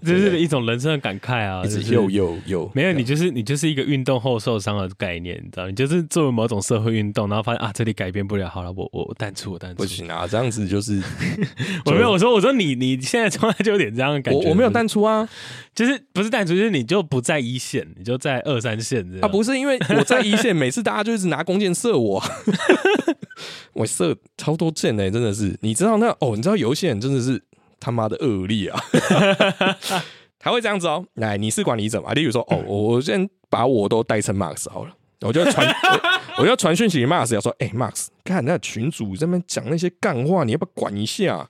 [0.04, 5.66] 这是一种人生的感慨啊，一直就是又又又没有，你就是你就是一个运动后受伤的概念，你知道？
[5.68, 9.86] 你就是做了某种社会运动，然后发现啊，这里改变不了，好了，我我我淡出，我淡出不。
[9.86, 11.02] 行啊，这样子就是
[11.86, 15.28] 我没有，我说我说你你现在状态就有点这样的感觉，我我没有淡出啊
[15.74, 22.22] 就是不是淡出，就是你就不在一线，你就在二三线这样啊，不是因为我在一线，每次大家就一直拿弓箭射我，
[23.74, 25.56] 我射超多箭呢、真的是。
[25.60, 27.42] 你知道那哦，你知道有一些人真的是
[27.80, 28.80] 他妈的恶劣啊，
[30.38, 31.04] 他会这样子哦。
[31.14, 32.12] 来，你是管理者嘛？
[32.12, 34.94] 例如说，哦，我我先把我都代称 Max 好了。
[35.20, 35.66] 我就传，
[36.36, 41.48] 我我就传讯息给 Max，要说，哎、m a x 看那群主在那边讲那些干话，你要不要管一下？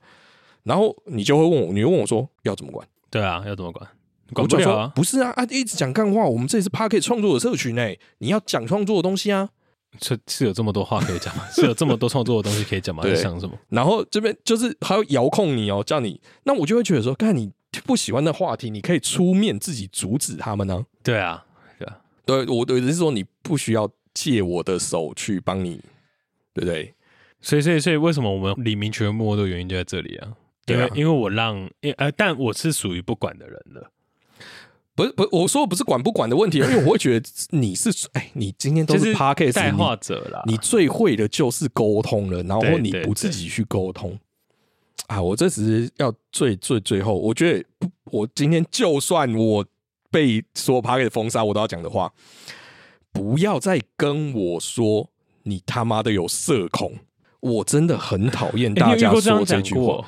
[0.62, 2.86] 然后你就会问我，你就问我说要怎么管？
[3.10, 3.88] 对啊，要怎么管？
[4.32, 9.48] 管不了啊，不是啊啊，一直讲干话，我们这里是 p a r k e t 创作的社群哎、你要讲创作的东西啊。
[10.00, 11.44] 是是有这么多话可以讲吗？
[11.52, 13.02] 是有这么多创作的东西可以讲吗？
[13.02, 13.56] 在想什么？
[13.68, 17.50] 然后这边就是还要遥控你哦，叫你，那我就会觉得说，看你
[17.84, 21.44] 不喜欢的话题，你可以出面自己阻止他们呢、对啊，
[21.78, 25.80] 对啊，对，我的意思是说，你不需要借我的手去帮你
[26.52, 26.94] 对不对？
[27.40, 30.32] 所以，所以，所以，为什么我们李明全没的原因就在这里啊？
[30.66, 33.90] 因为，因为我让，因呃，但我是属于不管的人了。
[34.96, 44.18] 不是，不，我说不是管不管的问题， 因为我会觉得你是，哎，你今天都是 p a r k e 带话者啦，你最会的就是沟通了，然后你不自己去沟通
[45.08, 45.20] 啊！
[45.20, 47.64] 我这只是要最最最后，我觉得
[48.04, 49.64] 我今天就算我
[50.10, 52.12] 被所有 p a r k e 封杀，我都要讲的话，
[53.12, 55.10] 不要再跟我说
[55.42, 56.92] 你他妈的有社恐。
[57.40, 60.02] 我真的很讨厌大家说这句话，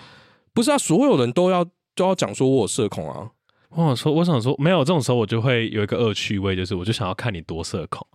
[0.55, 1.62] 不是啊，所有人都要
[1.95, 3.30] 都要讲说我有社恐啊。
[3.77, 8.07] 我想说，我想说，没有这种时候，我就会有一个恶趣味，就是我就想要看你多社恐，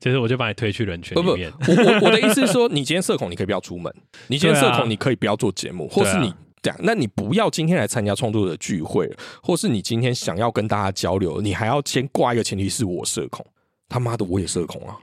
[0.00, 1.52] 其实我就把你推去人群里面。
[1.68, 3.92] 我我我的意思是说，你今天社恐，你可以不要出门；
[4.26, 9.08] 你今天社恐，你可以不要做节目，或是你这样，那你不要今天来参加创作者聚会，
[9.40, 13.46] 或是你今天想要跟大家交流，你还要先挂一个前提是我社恐。
[13.86, 14.96] 他妈的，我也社恐啊！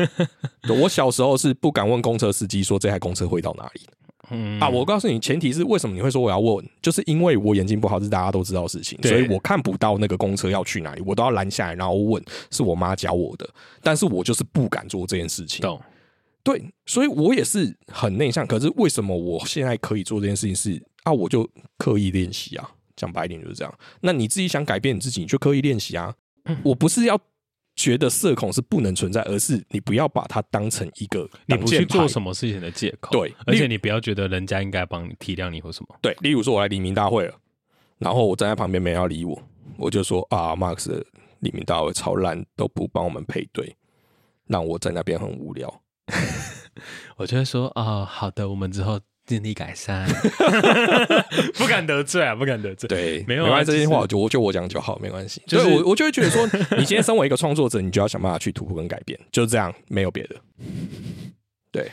[0.82, 3.82] 我小时候是不敢问公车司机说这台公车会到哪里。
[4.30, 13.48] 嗯啊，我告诉你，前提是为什么你会说我要问，就是因为我眼睛不好，是大家都知道的事情，所以我看不到那个公车要去哪里，我都要拦下来，然后问，是我妈教我的，
[13.82, 15.60] 但是我就是不敢做这件事情。
[15.62, 15.80] 懂？
[16.42, 18.46] 对，所以我也是很内向。
[18.46, 20.54] 可是为什么我现在可以做这件事情？
[20.54, 21.48] 是啊，我就
[21.78, 22.70] 刻意练习啊。
[22.96, 23.78] 讲白一点就是这样。
[24.00, 26.14] 那你自己想改变你自己，你就刻意练习啊。
[26.62, 27.20] 我不是要。
[27.76, 33.12] 觉得社恐是不能存在，而是你不要把它当成一个你不去做什么事情的借口。
[33.12, 35.94] 对，而且你不要觉得人家应该帮你体谅你或什么。
[36.00, 37.34] 对，例如说我来黎明大会了，
[37.98, 39.40] 然后我站在旁边没人要理我，
[39.76, 41.04] 我就说啊，Max 的
[41.40, 43.76] 黎明大会超烂，都不帮我们配对，
[44.46, 45.82] 让我在那边很无聊。
[47.16, 48.98] 我就会说啊，好的，我们之后。
[49.26, 50.08] 尽力改善，
[51.58, 52.86] 不敢得罪啊，不敢得罪。
[52.88, 55.42] 对，没有没关系，这些话就我就我讲就好，没关系。
[55.46, 56.46] 就是我我就会觉得说，
[56.78, 60.36] 你今天身为一个创作者，你就要想办法去突破跟改变，就是这样，没有别的。
[61.72, 61.90] 对，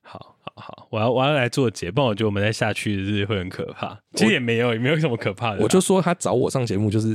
[0.00, 3.98] 好好好，我要我要来做结，不然我觉得我们再下去日会很可怕。
[4.14, 5.60] 其实也没有，也没有什么可怕的。
[5.60, 7.08] 我就说他找我上节目就是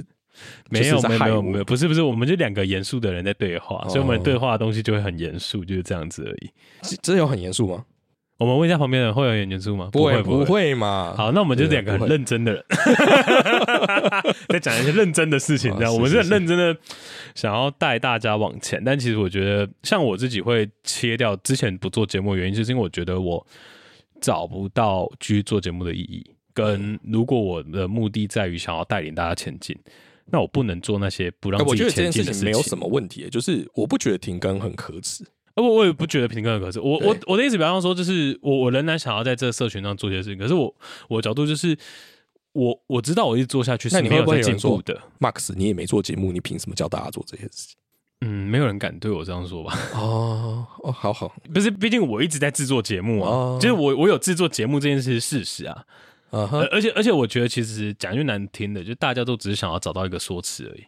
[0.70, 6.52] 没有没有没有，不是不是，我们就两个严肃的人在对话，所以我们对话的东西就会很严肃，就是这样子而已。
[7.02, 7.84] 真有很严肃吗？
[8.40, 9.90] 我们问一下旁边的会有严肃吗？
[9.92, 11.14] 不会，不会嘛。
[11.16, 12.64] 好，那我们就两个很认真的人，
[14.48, 15.70] 在讲一些认真的事情。
[15.78, 16.76] 这样，我们是很认真的，
[17.36, 18.82] 想要带大家往前。
[18.82, 23.46] 但其实我觉得，像我自己会切掉之前不做节目的原因，就是因为我觉得我
[24.22, 26.26] 找不到继续做节目的意义。
[26.54, 29.78] 跟如果我的目的在于想要带领大家前进，
[30.26, 32.46] 那我不能做那些不让自己前进的事情。
[32.46, 35.26] 没有什么问题，就是我不觉得停更很可耻。
[35.60, 36.80] 我我也不觉得平更可是。
[36.80, 40.38] 我我我的意思，比方说，就是我我仍然想要在这个社群上做些事情。
[40.38, 40.74] 可是我
[41.08, 41.78] 我角度就是，
[42.54, 45.00] 我我知道我一直做下去是没有在进步的。
[45.20, 47.76] Max，你也没做节目，你凭什么教大家做这些事情？
[48.22, 49.78] 嗯，没有人敢对我这样说吧？
[49.94, 55.86] 哦哦，好好，不是，毕竟我一直在制作节目啊，就是我我有制作节目这件事是事实啊。
[56.32, 60.84] 而而且而且，我觉得其实讲句难听的，就大家都只是想要找到一个说辞而已。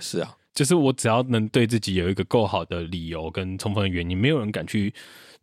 [0.00, 0.36] 是啊。
[0.54, 4.92] 就是我只要能对自己有一个够好的理由跟充分的原因，没有人敢去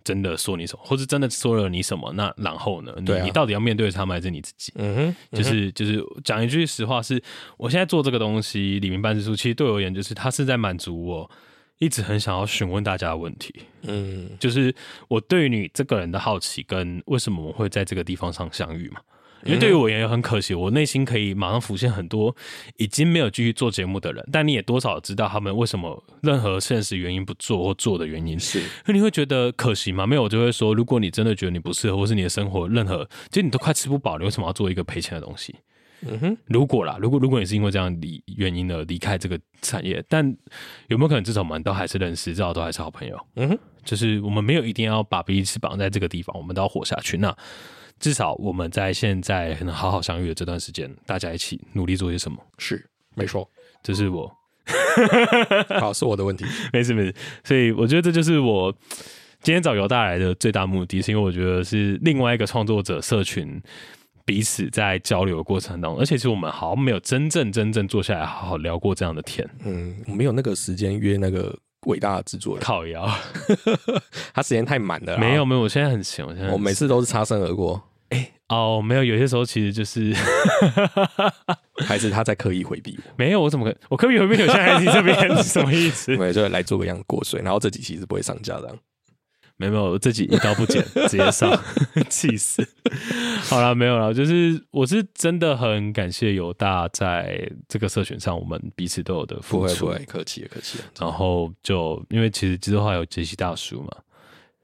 [0.03, 2.93] 真的说你什么，或者真的说了你什么，那然后呢？
[2.97, 4.71] 你你到底要面对他们还是你自己？
[4.75, 4.95] 嗯
[5.31, 7.21] 哼，就是就是讲一句实话，是
[7.57, 11.31] 我现在做这个东西，李明办事处，其实对我而言，就是他是在满足我
[11.79, 13.53] 一直很想要询问大家的问题。
[13.83, 14.73] 嗯，就是
[15.07, 18.99] 我对于你这个人的好奇，跟为什么我们会在这个地方上相遇嘛。
[19.47, 22.35] 因为对于我也很可惜，我内心可以马上浮现很多
[22.75, 30.05] 已经没有继续做节目的人，但你也多少知道他们为什么任何现实原因不做或做的原因是，那你会觉得可惜吗？
[30.05, 35.55] 没有，我就会说，如果你真的觉得你不适合，或是你的生活任何，其实你都快吃不饱，你为什么要做一个赔钱的东西？
[36.05, 40.23] 嗯哼，如果啦，如果如果你是因为这样离原因而离开这个产业，但
[40.89, 43.19] 有没有可能至少我们都还是认识，至少都还是好朋友？
[43.35, 47.17] 嗯哼，就是我们没有一定要把彼此绑在这个地方，我们都要活下去。
[47.17, 47.35] 那。
[47.99, 52.37] 至少我们在现在能好好相遇的这段时间，大家一起努力做些什么？
[52.57, 52.85] 是，
[53.15, 53.49] 没错，
[53.81, 54.31] 这是我，
[55.79, 57.15] 好，是我的问题， 没事没事。
[57.43, 58.71] 所以我觉得这就是我
[59.41, 63.61] 今天找尤大来的最大目的，是因为我觉得是另外一个创作者社群
[64.25, 69.47] 彼此在交流的过程当中，而且是我们好像没有真正真正坐下来好好聊过这样的天。
[69.65, 71.57] 嗯，我没有那个时间约那个。
[71.85, 73.07] 伟大的制作人靠腰，
[74.33, 75.17] 他时间太满了。
[75.17, 77.81] 没有没有，我现在很闲，我现在我每次都是擦身而过。
[78.09, 80.13] 哎哦，没有，有些时候其实就是
[81.85, 83.11] 还是他在刻意回避我。
[83.17, 84.41] 没有，我怎么可我刻意回避？
[84.41, 86.15] 我现在在你这边是什么意思？
[86.17, 88.73] 没有，就来做个样过水，然后这几期是不会上架的。
[89.57, 91.51] 没有，我自己一刀不剪， 直接上，
[92.09, 92.63] 气死！
[93.49, 100.79] 好了，没有了，就是我是真的很感谢犹大在这个社群上，我们彼此都有的付出，客气客气。
[100.99, 103.89] 然后就因为其实之后还有杰西大叔嘛，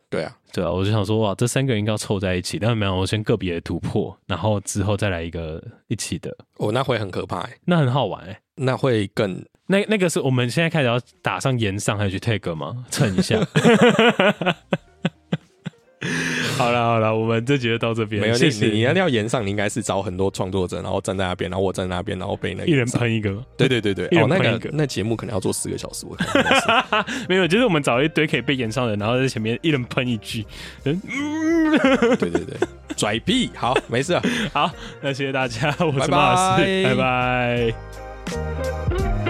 [0.10, 12.86] 对啊，对啊，我就想说哇，这三个人应该要凑在一起，但是没有，我先个别的突破，然后之后再来一个一起的，哦，那会很可怕、欸，那很好玩哎、那会更那那个是我们现在开始要打上延上，还有去 take 吗？
[12.90, 13.40] 蹭一下。
[16.58, 18.34] 好了好了，我们这集就到这边，没有。
[18.34, 26.06] 谢谢你你要要延上，你应该是找很多创作者，然后站在那边，然后我站在那边，然后被那个 一人喷一个吗，对对对对，一人哦，那喷一个个那节目可能要做四个小时，
[27.30, 30.46] 没有，就是我们找一堆可以被延上的人，然后在前面一人喷一句。
[30.84, 31.00] 嗯，
[32.20, 32.58] 对对对，
[32.98, 34.20] 拽屁，好，没事，
[34.52, 34.70] 好，
[35.02, 37.74] 那谢谢大家，我是拜马尔斯，拜拜
[39.08, 39.23] 拜